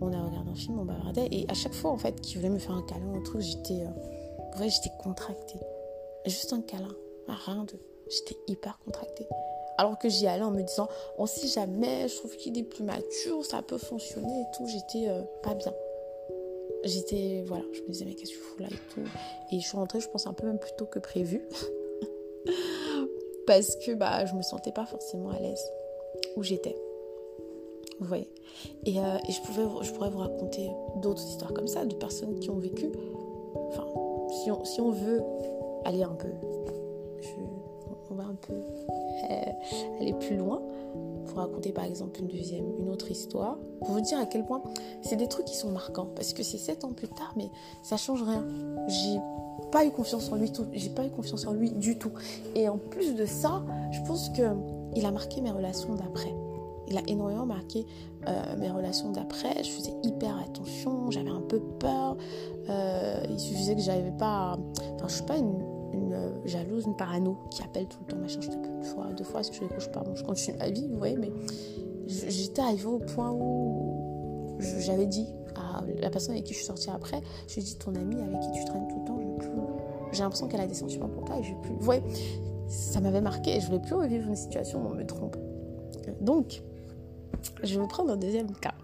[0.00, 1.28] on a regardé un film, on bavardait.
[1.30, 3.82] Et à chaque fois, en fait, qu'il voulait me faire un câlin, un truc, j'étais.
[3.82, 5.60] Euh, j'étais contractée.
[6.26, 6.94] Juste un câlin,
[7.28, 7.78] rien de.
[8.08, 9.26] J'étais hyper contractée.
[9.78, 12.84] Alors que j'y allais en me disant, on sait jamais, je trouve qu'il est plus
[12.84, 14.66] mature, ça peut fonctionner et tout.
[14.66, 15.72] J'étais euh, pas bien.
[16.84, 17.44] J'étais.
[17.46, 19.00] Voilà, je me disais, mais qu'est-ce que tu fous là et tout.
[19.52, 21.46] Et je suis rentrée, je pense, un peu même plus tôt que prévu.
[23.46, 25.62] Parce que bah, je me sentais pas forcément à l'aise
[26.36, 26.76] où j'étais.
[28.00, 28.28] Vous voyez
[28.84, 32.38] et, euh, et, je, pouvais, je pourrais vous raconter d'autres histoires comme ça, de personnes
[32.40, 32.90] qui ont vécu.
[33.54, 33.86] Enfin,
[34.42, 35.22] si on, si on veut
[35.84, 36.28] aller un peu.
[38.10, 40.62] On va un peu euh, aller plus loin.
[41.26, 43.58] Pour raconter par exemple une deuxième, une autre histoire.
[43.80, 44.62] Pour vous dire à quel point
[45.02, 46.08] c'est des trucs qui sont marquants.
[46.14, 47.50] Parce que c'est sept ans plus tard, mais
[47.82, 48.46] ça change rien.
[48.88, 49.18] J'ai
[49.72, 50.66] pas eu confiance en lui tout.
[50.72, 52.12] J'ai pas eu confiance en lui du tout.
[52.54, 54.42] Et en plus de ça, je pense que
[54.94, 56.32] il a marqué mes relations d'après
[56.88, 57.86] il a énormément marqué
[58.26, 59.62] euh, mes relations d'après.
[59.62, 62.16] Je faisais hyper attention, j'avais un peu peur.
[62.68, 64.58] Euh, il suffisait que j'avais pas.
[64.94, 65.58] Enfin, je suis pas une,
[65.94, 68.40] euh, jalouse, une parano qui appelle tout le temps, machin.
[68.40, 70.88] Je tape une fois, deux fois, si je décroche pas, bon, je continue ma vie,
[70.88, 71.30] vous voyez, mais
[72.06, 76.90] j'étais arrivée au point où j'avais dit à la personne avec qui je suis sortie
[76.90, 79.16] après, je lui ai dit ton amie avec qui tu traînes tout le temps.
[80.12, 81.72] J'ai l'impression qu'elle a des sentiments pour toi et je plus.
[81.72, 82.02] Vous voyez,
[82.68, 85.36] ça m'avait marqué et je voulais plus revivre une situation où on me trompe.
[86.20, 86.62] Donc,
[87.62, 88.74] je vais prendre un deuxième cas.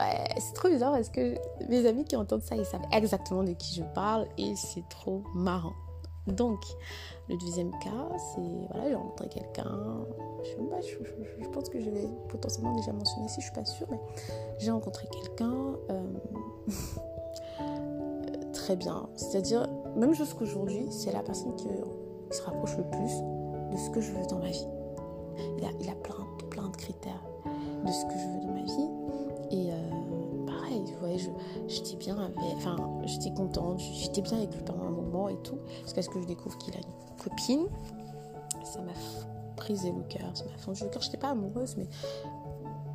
[0.00, 1.34] Ouais, c'est trop bizarre parce que
[1.68, 5.22] mes amis qui entendent ça, ils savent exactement de qui je parle et c'est trop
[5.34, 5.74] marrant.
[6.26, 6.60] Donc,
[7.28, 10.06] le deuxième cas, c'est voilà, j'ai rencontré quelqu'un.
[10.44, 10.50] Je,
[11.42, 13.98] je, pense que je l'ai potentiellement déjà mentionné si je suis pas sûre, mais
[14.58, 16.14] j'ai rencontré quelqu'un euh,
[18.52, 19.08] très bien.
[19.16, 21.66] C'est-à-dire, même jusqu'aujourd'hui, c'est la personne qui,
[22.30, 23.20] se rapproche le plus
[23.72, 24.66] de ce que je veux dans ma vie.
[25.58, 27.22] Il a, il a plein, plein de critères
[27.84, 29.31] de ce que je veux dans ma vie.
[29.52, 31.18] Et euh, pareil, vous voyez,
[31.68, 36.00] j'étais bien enfin, j'étais contente, j'étais bien avec lui pendant un moment et tout, jusqu'à
[36.00, 37.66] ce que je découvre qu'il a une copine.
[38.64, 38.92] Ça m'a
[39.56, 41.02] brisé le cœur, ça m'a fendu le cœur.
[41.02, 41.86] J'étais pas amoureuse, mais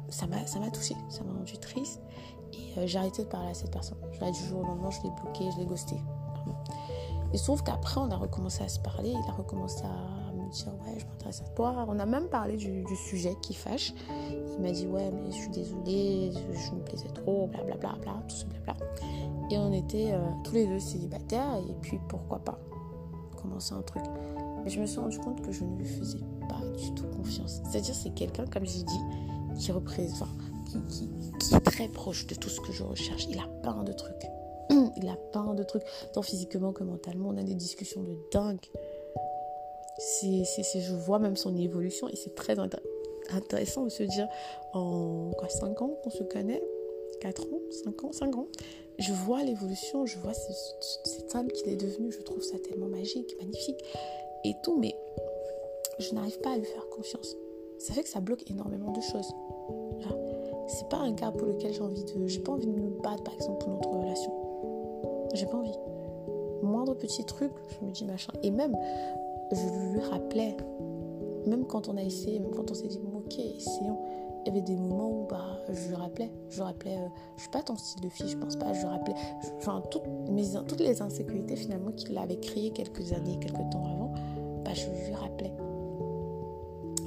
[0.10, 0.38] ça m'a,
[0.72, 2.02] touchée, ça m'a rendu triste.
[2.54, 3.98] Et euh, j'ai arrêté de parler à cette personne.
[4.14, 5.96] Je l'ai du jour au lendemain, je l'ai bloqué, je l'ai ghosté.
[7.34, 10.74] Il se trouve qu'après, on a recommencé à se parler, il a recommencé à dire
[10.86, 11.86] ouais je m'intéresse à toi.
[11.88, 13.94] On a même parlé du, sujet qui fâche.
[14.20, 18.24] Il m'a dit ouais mais je suis désolée, je, me plaisais trop, blablabla, bla, bla,
[18.28, 18.76] tout ce blabla.
[19.50, 22.60] Et on était euh, tous les deux célibataires et puis pourquoi pas
[23.42, 24.04] commencer un truc.
[24.64, 27.62] Mais je me suis rendu compte que je ne lui faisais pas du tout confiance.
[27.64, 29.00] C'est-à-dire c'est quelqu'un comme j'ai dit
[29.58, 30.28] qui représente,
[30.66, 33.26] qui, qui, qui est très proche de tout ce que je recherche.
[33.30, 34.28] Il a plein de trucs.
[34.98, 35.84] Il a plein de trucs,
[36.14, 37.30] tant physiquement que mentalement.
[37.30, 38.60] On a des discussions de dingue
[40.00, 42.56] je vois même son évolution et c'est très
[43.30, 44.28] intéressant de se dire
[44.74, 46.62] en quoi 5 ans qu'on se connaît?
[47.22, 47.60] 4 ans?
[47.84, 48.12] 5 ans?
[48.12, 48.48] 5 ans?
[49.00, 53.36] Je vois l'évolution je vois cette âme qu'il est devenu je trouve ça tellement magique
[53.40, 53.84] magnifique
[54.44, 54.96] et tout mais
[56.00, 57.36] je n'arrive pas à lui faire confiance.
[57.80, 59.34] Ça fait que ça bloque énormément de choses.
[60.68, 63.24] C'est pas un gars pour lequel j'ai envie de j'ai pas envie de me battre
[63.24, 65.30] par exemple pour notre relation.
[65.34, 65.78] J'ai pas envie.
[66.62, 68.34] Moindre petit truc je me dis machin.
[68.44, 68.76] Et même
[69.52, 70.58] je lui rappelais,
[71.46, 73.98] même quand on a essayé, même quand on s'est dit, ok, essayons.
[74.46, 77.62] il y avait des moments où bah, je rappelais, je rappelais, euh, je suis pas
[77.62, 79.16] ton style de fille, je pense pas, je rappelais,
[79.58, 80.04] enfin, toutes,
[80.68, 84.14] toutes les insécurités finalement qu'il avait créées quelques années, quelques temps avant,
[84.64, 85.54] bah, je lui rappelais.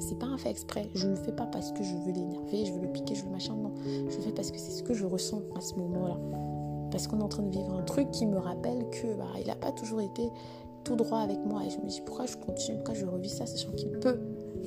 [0.00, 2.72] C'est pas un fait exprès, je le fais pas parce que je veux l'énerver, je
[2.72, 3.72] veux le piquer, je veux machin, non.
[3.84, 6.16] Je le fais parce que c'est ce que je ressens à ce moment-là.
[6.90, 9.46] Parce qu'on est en train de vivre un truc qui me rappelle que bah, il
[9.46, 10.32] n'a pas toujours été
[10.84, 11.64] tout droit avec moi.
[11.64, 14.18] Et je me dis pourquoi je continue, pourquoi je revis ça, sachant qu'il peut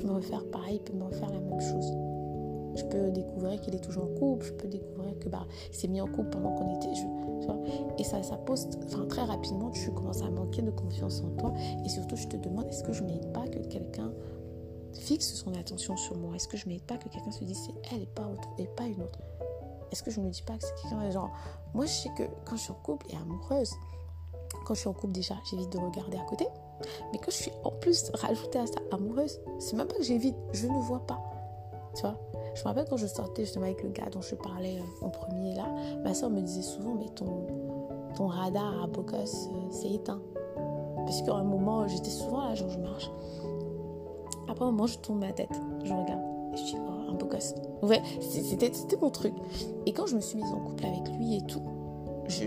[0.03, 1.93] me refaire pareil, il peut me refaire la même chose.
[2.75, 6.01] Je peux découvrir qu'il est toujours en couple, je peux découvrir que bah, s'est mis
[6.01, 6.93] en couple pendant qu'on était.
[6.95, 7.03] Je,
[7.97, 11.53] et ça, ça pose, enfin très rapidement, tu commences à manquer de confiance en toi.
[11.85, 14.11] Et surtout, je te demande, est-ce que je ne mérite pas que quelqu'un
[14.93, 16.35] fixe son attention sur moi?
[16.35, 18.47] Est-ce que je ne mérite pas que quelqu'un se dise c'est elle et pas autre
[18.57, 19.19] et pas une autre?
[19.91, 21.31] Est-ce que je ne me dis pas que c'est quelqu'un genre
[21.73, 23.73] moi je sais que quand je suis en couple et amoureuse,
[24.65, 26.47] quand je suis en couple déjà, j'évite de regarder à côté.
[27.11, 30.35] Mais quand je suis en plus rajoutée à ça amoureuse, c'est même pas que j'évite,
[30.51, 31.19] je ne vois pas.
[31.95, 32.17] Tu vois?
[32.55, 35.09] Je me rappelle quand je sortais justement avec le gars dont je parlais euh, en
[35.09, 35.65] premier là,
[36.03, 37.47] ma soeur me disait souvent mais ton,
[38.15, 40.21] ton radar à beau gosse, euh, c'est éteint.
[40.97, 43.11] Parce qu'à un moment, j'étais souvent là, genre je marche.
[44.47, 45.49] Après un moment, je tourne ma tête,
[45.83, 46.21] je regarde.
[46.53, 47.55] Et je dis, oh, un beau gosse.
[47.81, 49.33] Ouais, c'était mon truc.
[49.85, 51.63] Et quand je me suis mise en couple avec lui et tout,
[52.27, 52.45] je,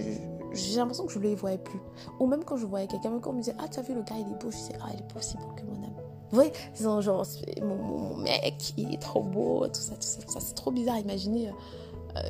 [0.56, 1.80] j'ai l'impression que je ne les voyais plus.
[2.20, 4.02] Ou même quand je voyais quelqu'un, quand on me disait Ah, tu as vu le
[4.02, 5.92] gars, il est beau, je disais Ah, il est pas aussi beau que mon âme.
[6.30, 7.24] Vous voyez, genre, genre
[7.62, 10.40] mon, mec, il est trop beau, tout ça, tout ça, tout ça.
[10.40, 10.98] C'est trop bizarre.
[10.98, 12.22] Imaginez euh,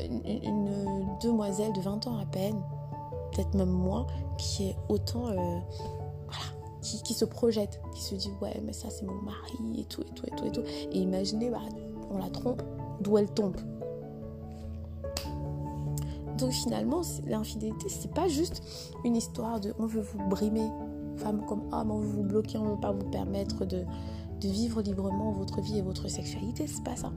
[0.43, 2.61] une, demoiselle de 20 ans à peine,
[3.33, 4.07] peut-être même moins,
[4.39, 5.29] qui est autant.
[5.29, 6.45] Euh, voilà,
[6.83, 10.03] qui, qui, se projette, qui se dit Ouais, mais ça, c'est mon mari, et tout,
[10.03, 10.63] et tout, et tout, et tout.
[10.93, 11.63] Et imaginez, bah,
[12.11, 12.63] on la trompe,
[13.01, 13.57] d'où elle tombe.
[16.39, 18.63] Donc finalement, l'infidélité, c'est pas juste
[19.05, 20.69] une histoire de on veut vous brimer,
[21.17, 23.85] femme comme homme, on veut vous bloquer, on veut pas vous permettre de,
[24.43, 26.67] vivre librement votre vie et votre sexualité.
[26.67, 27.11] C'est pas ça.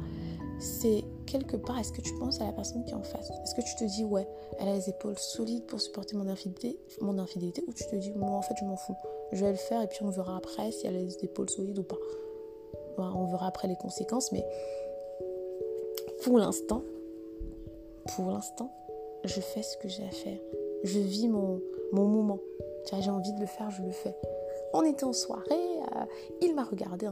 [0.57, 3.29] C'est quelque part, est-ce que tu penses à la personne qui est en face?
[3.43, 4.27] Est-ce que tu te dis, ouais,
[4.57, 7.63] elle a les épaules solides pour supporter mon infidélité, mon infidélité?
[7.67, 8.95] Ou tu te dis, moi en fait, je m'en fous.
[9.31, 11.77] Je vais le faire et puis on verra après si elle a les épaules solides
[11.77, 11.97] ou pas.
[12.97, 14.43] on verra après les conséquences, mais
[16.23, 16.83] pour l'instant,
[18.15, 18.71] pour l'instant,
[19.23, 20.39] je fais ce que j'ai à faire.
[20.83, 22.39] Je vis mon, mon moment.
[22.99, 24.15] J'ai envie de le faire, je le fais.
[24.73, 26.05] On était en soirée, euh,
[26.41, 27.07] il m'a regardé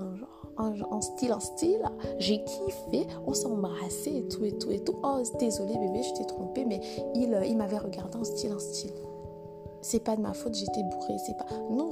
[0.56, 1.82] en style, en style.
[2.20, 4.96] J'ai kiffé, on s'est embrassé et tout, et tout, et tout.
[5.04, 6.82] Oh, désolé bébé, je t'ai trompé, mais
[7.15, 8.93] il, euh, il m'avait regardé en style, en style.
[9.82, 11.48] C'est pas de ma faute, j'étais bourrée, c'est pas.
[11.70, 11.89] Non,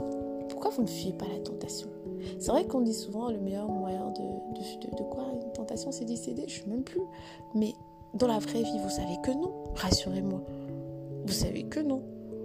[0.49, 1.87] pourquoi vous ne fuyez pas la tentation?
[2.39, 6.05] C'est vrai qu'on dit souvent le meilleur moyen de, de, de, quoi Une tentation, c'est
[6.05, 7.01] d'y céder, je sais même plus.
[7.53, 7.73] Mais
[8.13, 9.51] dans la vraie vie, vous savez que non.
[9.75, 10.41] Rassurez-moi.
[11.25, 12.01] Vous savez que non.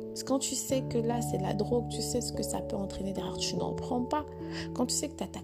[0.08, 2.76] Parce quand tu sais que là, c'est la drogue, tu sais ce que ça peut
[2.76, 4.26] entraîner derrière, tu n'en prends pas.
[4.74, 5.40] Quand tu sais que tu as ta,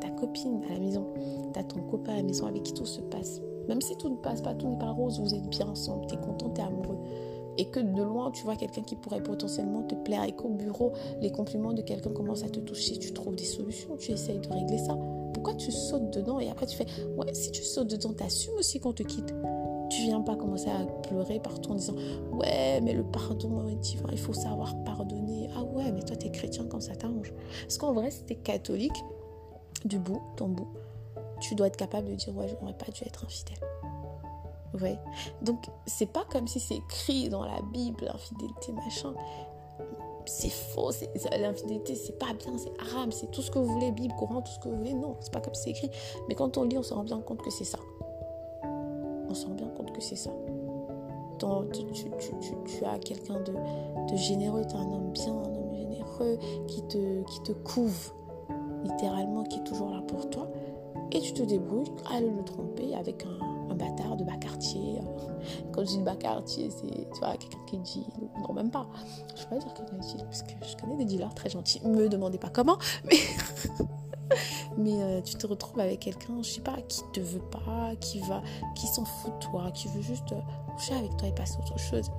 [0.00, 1.06] ta, copine à la maison,
[1.52, 4.08] tu as ton copain à la maison avec qui tout se passe, même si tout
[4.08, 6.98] ne passe pas, tout n'est pas rose, vous êtes bien ensemble, tu content, tu amoureux.
[7.56, 10.92] Et que de loin, tu vois quelqu'un qui pourrait potentiellement te plaire et qu'au bureau,
[11.20, 14.48] les compliments de quelqu'un commencent à te toucher, tu trouves des solutions, tu essayes de
[14.48, 14.98] régler ça
[15.34, 18.80] pourquoi tu sautes dedans et après tu fais ouais si tu sautes dedans t'assumes aussi
[18.80, 19.32] qu'on te quitte
[19.88, 21.94] tu viens pas commencer à pleurer partout en disant
[22.32, 23.66] ouais mais le pardon
[24.12, 27.92] il faut savoir pardonner ah ouais mais toi t'es chrétien quand ça t'arrange parce qu'en
[27.92, 29.04] vrai si t'es catholique
[29.84, 30.68] du bout ton bout
[31.40, 33.58] tu dois être capable de dire ouais j'aurais pas dû être infidèle
[34.80, 34.98] ouais
[35.42, 39.14] donc c'est pas comme si c'est écrit dans la Bible infidélité machin
[40.28, 40.90] c'est faux,
[41.40, 44.52] l'infidélité, c'est pas bien, c'est haram, c'est tout ce que vous voulez, Bible, Coran, tout
[44.52, 44.92] ce que vous voulez.
[44.92, 45.90] Non, c'est pas comme c'est écrit.
[46.28, 47.78] Mais quand on lit, on se rend bien compte que c'est ça.
[49.28, 50.30] On se rend bien compte que c'est ça.
[51.38, 57.22] tu, as quelqu'un de, généreux, tu as un homme bien, un homme généreux qui te,
[57.24, 58.12] qui couve,
[58.84, 60.48] littéralement, qui est toujours là pour toi.
[61.12, 64.98] Et tu te débrouilles à le tromper avec un, bâtard de bas quartier.
[65.72, 68.06] Quand je dis bas quartier, c'est quelqu'un qui dit
[68.40, 68.88] non, même pas.
[69.36, 71.80] Je peux pas dire quelqu'un qui parce que je connais des dealers très gentils.
[71.86, 73.18] Me demandez pas comment, mais.
[74.78, 78.20] mais euh, tu te retrouves avec quelqu'un, je sais pas, qui te veut pas, qui
[78.20, 78.42] va,
[78.74, 80.40] qui s'en fout de toi, qui veut juste euh,
[80.74, 82.10] coucher avec toi et passer autre chose.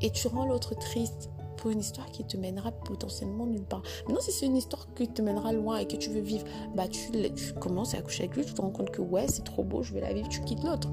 [0.00, 3.82] Et tu rends l'autre triste pour une histoire qui te mènera potentiellement nulle part.
[4.06, 6.88] Maintenant, si c'est une histoire qui te mènera loin et que tu veux vivre, bah
[6.88, 9.62] tu, tu commences à coucher avec lui, tu te rends compte que ouais, c'est trop
[9.62, 10.88] beau, je vais la vivre, tu quittes l'autre.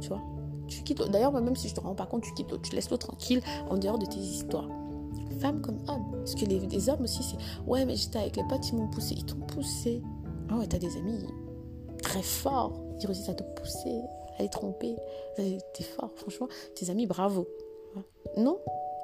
[0.00, 0.22] Tu vois?
[0.68, 1.02] Tu quittes.
[1.10, 3.42] D'ailleurs, même si je te rends pas compte, tu quittes l'autre, tu laisses l'autre tranquille
[3.68, 4.68] en dehors de tes histoires.
[5.40, 6.10] Femme comme homme.
[6.12, 9.14] Parce que les, hommes aussi, c'est ouais, mais j'étais avec les potes, ils m'ont poussé.
[9.16, 10.02] Ils t'ont poussé.
[10.50, 11.26] Ah ouais, t'as des amis
[12.02, 12.72] très forts.
[12.98, 14.00] Dire aussi, ça t'a poussé
[14.38, 14.96] à les tromper.
[15.36, 16.48] T'es fort, franchement.
[16.74, 17.46] Tes amis, bravo.
[18.36, 18.60] Non,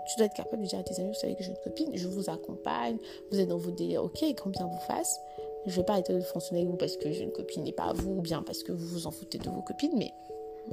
[0.07, 1.90] tu dois être capable de dire à tes amis, vous savez que j'ai une copine,
[1.94, 2.99] je vous accompagne,
[3.31, 5.18] vous êtes dans vos délires, ok, quand bien vous fasse,
[5.66, 7.92] je vais pas arrêter de fonctionner avec vous parce que j'ai une copine et pas
[7.92, 10.12] vous, ou bien parce que vous vous en foutez de vos copines, mais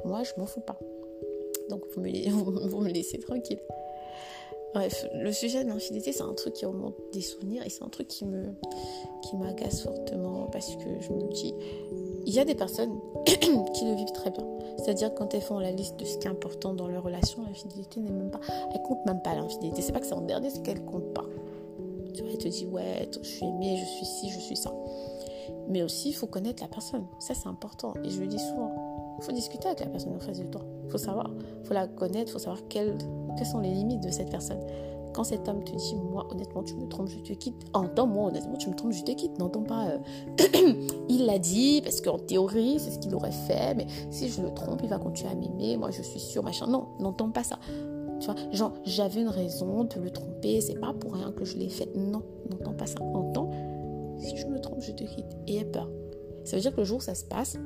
[0.04, 0.78] moi, je m'en fous pas.
[1.68, 3.60] Donc, vous me laissez tranquille.
[4.74, 7.88] Bref, le sujet de l'infidélité, c'est un truc qui remonte des souvenirs et c'est un
[7.88, 8.54] truc qui me
[9.22, 11.54] qui m'agace fortement parce que je me dis,
[12.26, 14.44] il y a des personnes qui le vivent très bien.
[14.78, 18.00] C'est-à-dire quand elles font la liste de ce qui est important dans leur relation, l'infidélité
[18.00, 18.40] n'est même pas,
[18.74, 19.80] elle compte même pas l'infidélité.
[19.80, 21.24] C'est pas que c'est en dernier, c'est qu'elle compte pas.
[22.12, 24.74] Tu vois, elle te dit ouais, je suis aimée, je suis ci, je suis ça.
[25.68, 27.06] Mais aussi, il faut connaître la personne.
[27.20, 27.94] Ça, c'est important.
[28.04, 29.16] Et je le dis souvent.
[29.18, 30.62] Il faut discuter avec la personne en face de toi.
[30.84, 31.30] Il faut savoir.
[31.60, 32.30] Il faut la connaître.
[32.30, 32.98] Il faut savoir quelles,
[33.36, 34.60] quelles sont les limites de cette personne?
[35.12, 37.54] Quand cet homme te dit, moi, honnêtement, tu me trompes, je te quitte.
[37.72, 39.38] Entends, moi, honnêtement, tu me trompes, je te quitte.
[39.38, 39.98] N'entends pas, euh,
[41.08, 44.52] il l'a dit, parce qu'en théorie, c'est ce qu'il aurait fait, mais si je le
[44.52, 46.66] trompe, il va continuer à m'aimer, moi, je suis sûre, machin.
[46.66, 47.60] Non, n'entends pas ça.
[48.18, 51.58] Tu vois, genre, j'avais une raison de le tromper, c'est pas pour rien que je
[51.58, 51.94] l'ai fait.
[51.94, 53.00] Non, n'entends pas ça.
[53.00, 53.50] Entends,
[54.18, 55.36] si tu me trompes, je te quitte.
[55.46, 55.88] Et aie peur.
[56.44, 57.56] Ça veut dire que le jour ça se passe,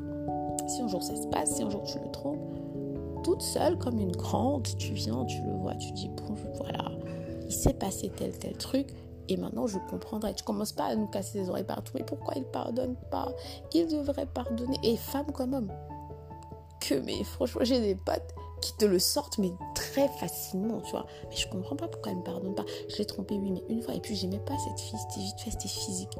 [0.68, 2.38] si un jour ça se passe, si un jour tu le trompes,
[3.28, 6.90] toute seule comme une grande, tu viens, tu le vois, tu dis bon, voilà,
[7.44, 8.88] il s'est passé tel tel truc
[9.28, 10.32] et maintenant je comprendrai.
[10.32, 13.30] Tu commences pas à nous casser les oreilles partout, mais pourquoi il pardonne pas?
[13.74, 14.78] Il devrait pardonner.
[14.82, 15.70] Et femme comme homme,
[16.80, 21.04] que mais franchement j'ai des potes qui te le sortent mais très facilement, tu vois.
[21.28, 22.64] Mais je comprends pas pourquoi elle me pardonne pas.
[22.88, 25.38] Je l'ai trompé oui mais une fois et puis j'aimais pas cette fille, c'était vite
[25.38, 26.16] fait, c'était physique.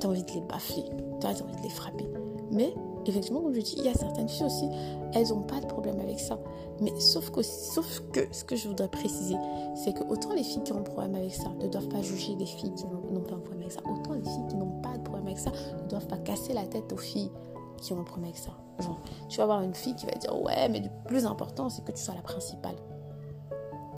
[0.00, 0.84] t'as envie de les baffler,
[1.20, 2.08] t'as envie de les frapper.
[2.50, 2.74] Mais
[3.06, 4.68] effectivement, comme je dis, il y a certaines filles aussi,
[5.14, 6.38] elles n'ont pas de problème avec ça.
[6.80, 9.36] Mais sauf que, sauf que ce que je voudrais préciser,
[9.74, 12.34] c'est que autant les filles qui ont un problème avec ça ne doivent pas juger
[12.36, 14.96] les filles qui n'ont pas un problème avec ça, autant les filles qui n'ont pas
[14.96, 15.50] de problème avec ça
[15.82, 17.30] ne doivent pas casser la tête aux filles
[17.78, 18.50] qui ont un problème avec ça.
[18.80, 21.84] Genre, tu vas avoir une fille qui va dire ouais, mais le plus important, c'est
[21.84, 22.76] que tu sois la principale.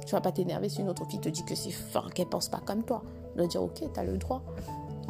[0.06, 2.48] Tu vas pas t'énerver si une autre fille te dit que c'est fin, qu'elle pense
[2.48, 3.02] pas comme toi.
[3.36, 4.42] De dire ok, tu as le droit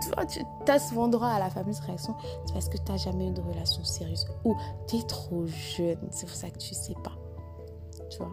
[0.01, 2.15] tu as souvent droit à la fameuse réaction,
[2.47, 6.09] c'est parce que tu n'as jamais eu de relation sérieuse ou tu es trop jeune,
[6.11, 7.13] c'est pour ça que tu sais pas.
[8.11, 8.33] Tu vois?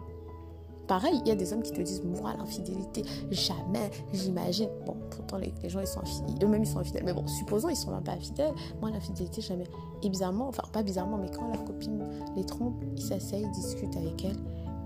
[0.88, 4.70] Pareil, il y a des hommes qui te disent, moi, l'infidélité, jamais, j'imagine.
[4.86, 6.00] Bon, pourtant, les, gens, ils sont.
[6.42, 7.04] Eux-mêmes, ils sont infidèles.
[7.04, 8.54] Mais bon, supposons, ils sont même pas infidèles.
[8.80, 9.66] Moi, l'infidélité, jamais.
[10.02, 14.24] Et bizarrement, enfin, pas bizarrement, mais quand leur copine les trompe, ils s'asseyent, discutent avec
[14.24, 14.38] elle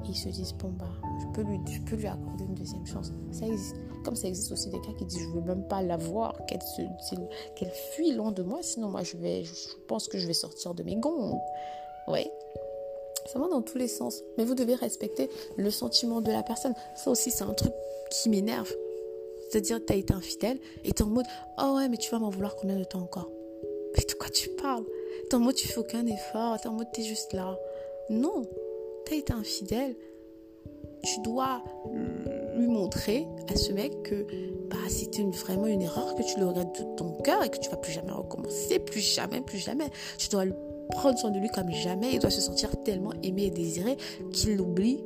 [0.05, 0.85] et ils se disent, bon, bah,
[1.21, 3.11] je peux lui, accorder une deuxième chance.
[3.31, 3.75] Ça existe.
[4.03, 7.71] Comme ça existe aussi des cas qui disent je veux même pas la voir, qu'elle,
[7.93, 9.53] fuit loin de moi, sinon moi je vais, je
[9.87, 11.39] pense que je vais sortir de mes gonds.
[12.07, 12.31] Ouais.
[13.31, 14.23] Ça va dans tous les sens.
[14.37, 16.73] Mais vous devez respecter le sentiment de la personne.
[16.95, 17.73] Ça aussi, c'est un truc
[18.09, 18.71] qui m'énerve.
[19.49, 21.25] C'est-à-dire, tu as été infidèle et tu en mode
[21.61, 23.29] Oh ouais, mais tu vas m'en vouloir combien de temps encore?
[23.95, 24.85] Mais de quoi tu parles?
[25.29, 26.59] T'es en mode Tu fais aucun effort.
[26.59, 27.57] T'es en mode Tu es juste là.
[28.09, 28.43] Non.
[29.05, 29.95] Tu as été infidèle.
[31.03, 31.63] Tu dois
[32.55, 34.25] lui montrer à ce mec que
[34.69, 37.69] bah, c'était vraiment une erreur, que tu le regrettes de ton cœur et que tu
[37.69, 39.89] vas plus jamais recommencer, plus jamais, plus jamais.
[40.17, 40.45] Tu dois
[40.91, 42.13] prendre soin de lui comme jamais.
[42.13, 43.97] Il doit se sentir tellement aimé et désiré
[44.31, 45.03] qu'il oublie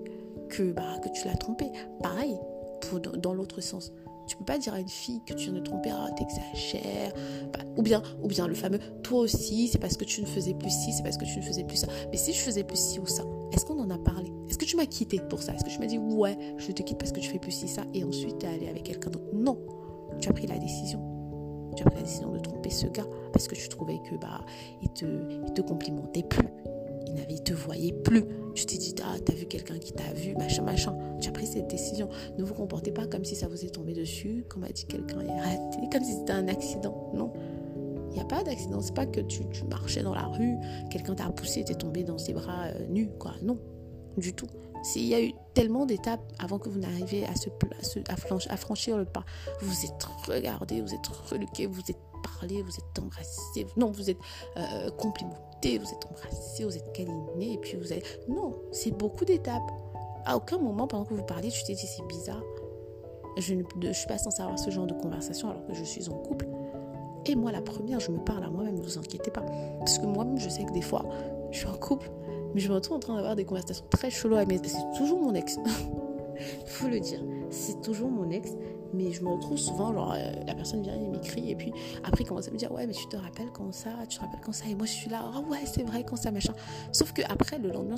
[0.49, 1.65] que, bah, que tu l'as trompé.
[2.01, 2.37] Pareil,
[2.81, 3.91] pour, dans l'autre sens.
[4.27, 7.13] Tu peux pas dire à une fille que tu viens de tromper, ah, t'exagères.
[7.53, 10.55] Bah, ou, bien, ou bien le fameux, toi aussi, c'est parce que tu ne faisais
[10.55, 11.87] plus ci, c'est parce que tu ne faisais plus ça.
[12.11, 14.31] Mais si je faisais plus ci ou ça, est-ce qu'on en a parlé?
[14.65, 15.53] Que tu m'as quitté pour ça?
[15.53, 17.67] Est-ce que tu m'as dit, ouais, je te quitte parce que tu fais plus ci,
[17.67, 19.25] ça, et ensuite tu es allé avec quelqu'un d'autre?
[19.33, 19.57] Non.
[20.19, 21.01] Tu as pris la décision.
[21.75, 24.45] Tu as pris la décision de tromper ce gars parce que tu trouvais que bah
[24.81, 25.05] il te,
[25.45, 26.47] il te complimentait plus.
[27.07, 28.23] Il, il te voyait plus.
[28.53, 30.97] Tu t'es dit, ah, t'as vu quelqu'un qui t'a vu, machin, machin.
[31.19, 32.09] Tu as pris cette décision.
[32.37, 35.19] Ne vous comportez pas comme si ça vous est tombé dessus, comme a dit quelqu'un
[35.21, 37.11] est comme si c'était un accident.
[37.13, 37.33] Non.
[38.11, 38.79] Il n'y a pas d'accident.
[38.79, 40.55] C'est pas que tu, marchais dans la rue,
[40.89, 43.33] quelqu'un t'a poussé, t'es tombé dans ses bras euh, nus, quoi.
[43.43, 43.59] Non,
[44.17, 44.47] du tout.
[44.95, 47.49] Il y a eu tellement d'étapes avant que vous n'arriviez à, se,
[48.07, 49.25] à, franchir le pas.
[49.61, 53.65] Vous êtes regardé, vous êtes reluqué, vous êtes parlé, vous êtes embrassé.
[53.77, 54.19] Non, vous êtes
[54.57, 58.27] euh, complimenté, vous êtes embrassé, vous êtes câliné, et puis vous êtes...
[58.29, 59.71] Non, c'est beaucoup d'étapes.
[60.25, 62.43] À aucun moment, pendant que vous parliez, tu t'es dit c'est bizarre.
[63.37, 66.13] Je ne suis pas censée avoir ce genre de conversation alors que je suis en
[66.13, 66.47] couple.
[67.25, 69.43] Et moi, la première, je me parle à moi-même, ne vous inquiétez pas.
[69.79, 71.03] Parce que moi-même, je sais que des fois,
[71.51, 72.09] je suis en couple,
[72.55, 75.35] mais je me retrouve en train d'avoir des conversations très cheloues mais C'est toujours mon
[75.35, 75.59] ex.
[76.39, 77.19] Il faut le dire.
[77.49, 78.49] C'est toujours mon ex.
[78.93, 81.51] Mais je me retrouve souvent, genre, euh, la personne vient et m'écrit.
[81.51, 81.73] Et puis
[82.05, 84.21] après, il commence à me dire Ouais, mais tu te rappelles quand ça Tu te
[84.21, 86.53] rappelles quand ça Et moi, je suis là Ah ouais, c'est vrai, quand ça, machin.
[86.93, 87.97] Sauf que après, le lendemain,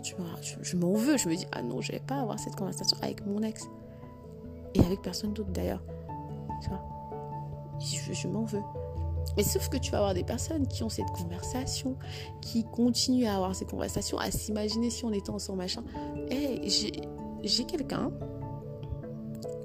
[0.64, 1.18] je, m'en veux.
[1.18, 3.64] Je me dis Ah non, je vais pas avoir cette conversation avec mon ex.
[4.74, 5.84] Et avec personne d'autre d'ailleurs.
[6.64, 6.82] Tu vois?
[8.12, 8.64] Je m'en veux.
[9.38, 11.96] Mais sauf que tu vas avoir des personnes qui ont cette conversation,
[12.42, 15.84] qui continuent à avoir ces conversations, à s'imaginer si on était ensemble, machin.
[16.30, 16.68] Et
[17.44, 18.12] j'ai quelqu'un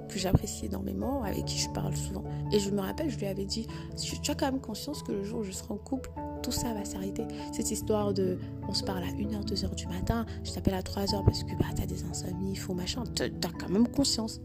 [0.08, 2.22] que j'apprécie énormément, avec qui je parle souvent.
[2.52, 3.66] Et je me rappelle, je lui avais dit,
[3.96, 6.10] tu as quand même conscience que le jour où je serai en couple,
[6.42, 7.24] tout ça va s'arrêter.
[7.52, 11.24] Cette histoire de on se parle à 1h, 2h du matin, je t'appelle à 3h
[11.24, 14.42] parce que bah, t'as des insomnies, il faut machin, t'as quand même conscience.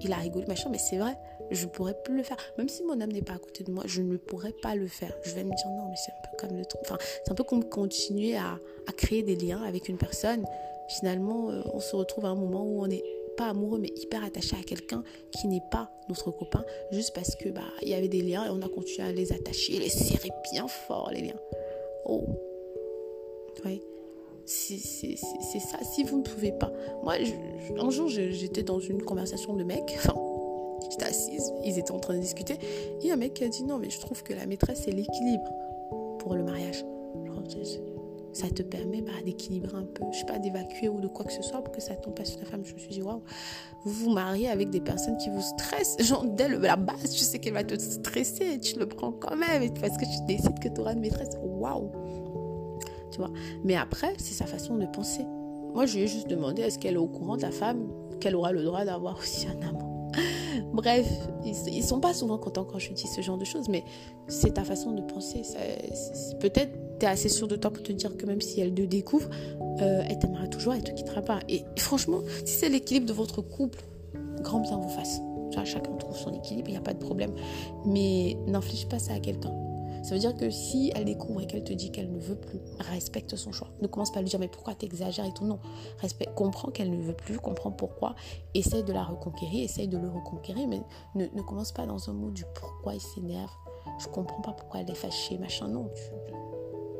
[0.00, 1.16] Il a rigolé, machin, mais c'est vrai,
[1.50, 2.36] je pourrais plus le faire.
[2.58, 4.86] Même si mon âme n'est pas à côté de moi, je ne pourrais pas le
[4.86, 5.16] faire.
[5.22, 6.80] Je vais me dire non, mais c'est un peu comme le truc.
[6.84, 8.58] Enfin, c'est un peu comme continuer à,
[8.96, 10.44] créer des liens avec une personne.
[10.88, 13.04] Finalement, euh, on se retrouve à un moment où on n'est
[13.36, 17.50] pas amoureux, mais hyper attaché à quelqu'un qui n'est pas notre copain, juste parce que
[17.50, 20.30] bah il y avait des liens et on a continué à les attacher, les serrer
[20.52, 21.40] bien fort les liens.
[22.06, 22.24] Oh,
[23.64, 23.82] oui
[24.46, 25.78] c'est ça.
[25.82, 26.72] Si vous ne pouvez pas.
[27.02, 27.14] Moi,
[27.78, 29.92] un jour, j'étais dans une conversation de mecs.
[29.96, 30.14] Enfin,
[30.96, 31.52] j'étais assise.
[31.64, 32.58] Ils étaient en train de discuter.
[33.02, 35.50] Et un mec qui a dit Non, mais je trouve que la maîtresse, c'est l'équilibre
[36.18, 36.84] pour le mariage.
[38.32, 41.32] Ça te permet bah, d'équilibrer un peu, je sais pas, d'évacuer ou de quoi que
[41.32, 42.62] ce soit pour que ça tombe pas sur ta femme.
[42.64, 43.22] Je me suis dit Waouh,
[43.84, 45.96] vous vous mariez avec des personnes qui vous stressent.
[46.00, 48.54] Genre, dès la base, tu sais qu'elle va te stresser.
[48.54, 51.30] Et tu le prends quand même parce que tu décides que tu auras une maîtresse.
[51.42, 51.90] Waouh!
[53.10, 53.30] tu vois.
[53.64, 55.24] Mais après, c'est sa façon de penser.
[55.74, 57.88] Moi, je lui ai juste demandé est-ce qu'elle est au courant de la femme
[58.20, 59.85] qu'elle aura le droit d'avoir aussi un amant.
[60.72, 61.06] Bref,
[61.44, 63.84] ils, sont pas souvent contents quand je dis ce genre de choses, mais
[64.28, 65.42] c'est ta façon de penser.
[66.40, 68.82] Peut-être tu es assez sûr de toi pour te dire que même si elle te
[68.82, 69.28] découvre,
[69.80, 71.40] euh, elle t'aimera toujours, elle te quittera pas.
[71.48, 73.82] Et franchement, si c'est l'équilibre de votre couple,
[74.40, 75.20] grand bien vous fasse.
[75.64, 77.32] Chacun trouve son équilibre, il n'y a pas de problème.
[77.86, 79.52] Mais n'inflige pas ça à quelqu'un.
[80.06, 82.60] Ça veut dire que si elle découvre et qu'elle te dit qu'elle ne veut plus,
[82.78, 83.66] respecte son choix.
[83.82, 85.44] Ne commence pas à lui dire mais pourquoi t'exagères et tout.
[85.44, 85.58] Non.
[85.98, 88.14] Respecte, comprends qu'elle ne veut plus, comprends pourquoi.
[88.54, 90.80] Essaye de la reconquérir, essaye de le reconquérir, mais
[91.16, 93.50] ne, commence pas dans un mot du pourquoi il s'énerve.
[93.98, 95.66] Je comprends pas pourquoi elle est fâchée, machin.
[95.66, 95.90] Non.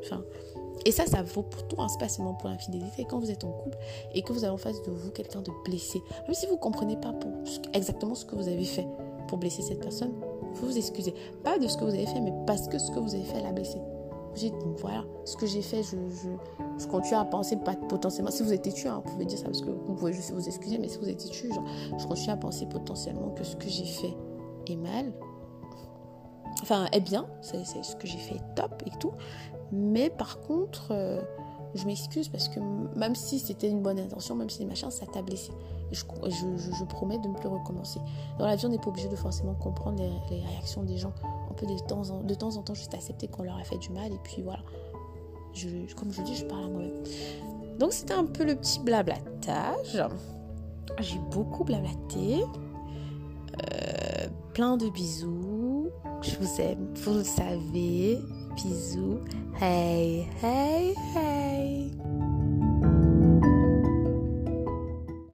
[0.01, 0.25] Enfin,
[0.85, 3.07] et ça, ça vaut pour tout, hein, pas seulement pour l'infidélité.
[3.09, 3.79] Quand vous êtes en couple
[4.15, 6.59] et que vous avez en face de vous quelqu'un de blessé, même si vous ne
[6.59, 7.15] comprenez pas
[7.73, 8.89] exactement ce que vous avez fait
[9.29, 10.13] pour blesser cette personne,
[10.61, 11.15] vous vous excusez.
[11.45, 13.41] Pas de ce que vous avez fait, mais parce que ce que vous avez fait
[13.43, 13.79] l'a blessé.
[13.79, 15.97] Vous dites, voilà, ce que j'ai fait, je,
[16.79, 17.57] je, continue à penser
[17.89, 18.31] potentiellement.
[18.31, 20.47] Si vous êtes têtu, hein, vous pouvez dire ça parce que vous pouvez juste vous
[20.47, 21.51] excuser, mais si vous êtes têtu,
[21.99, 24.15] je continue à penser potentiellement que ce que j'ai fait
[24.67, 25.13] est mal.
[26.63, 29.13] Enfin, est bien, c'est ce que j'ai fait top et tout.
[29.73, 31.21] Mais par contre, euh,
[31.75, 32.61] je m'excuse parce que
[32.97, 35.51] même si c'était une bonne intention, même si les machins, ça t'a blessé.
[35.93, 38.01] Je, promets de ne plus recommencer.
[38.39, 41.13] Dans la vie, on n'est pas obligé de forcément comprendre les, réactions des gens.
[41.51, 44.19] On peut de temps, en, temps juste accepter qu'on leur a fait du mal et
[44.25, 44.61] puis voilà.
[45.97, 47.03] Comme je dis, je parle à moi-même.
[47.79, 50.03] Donc c'était un peu le petit blablatage.
[51.01, 52.45] J'ai beaucoup blablaté.
[53.63, 55.91] Euh, plein de bisous.
[56.23, 58.19] Je vous aime, vous le savez.
[58.57, 59.21] Bisous.
[59.61, 62.36] Hey, hey, hey.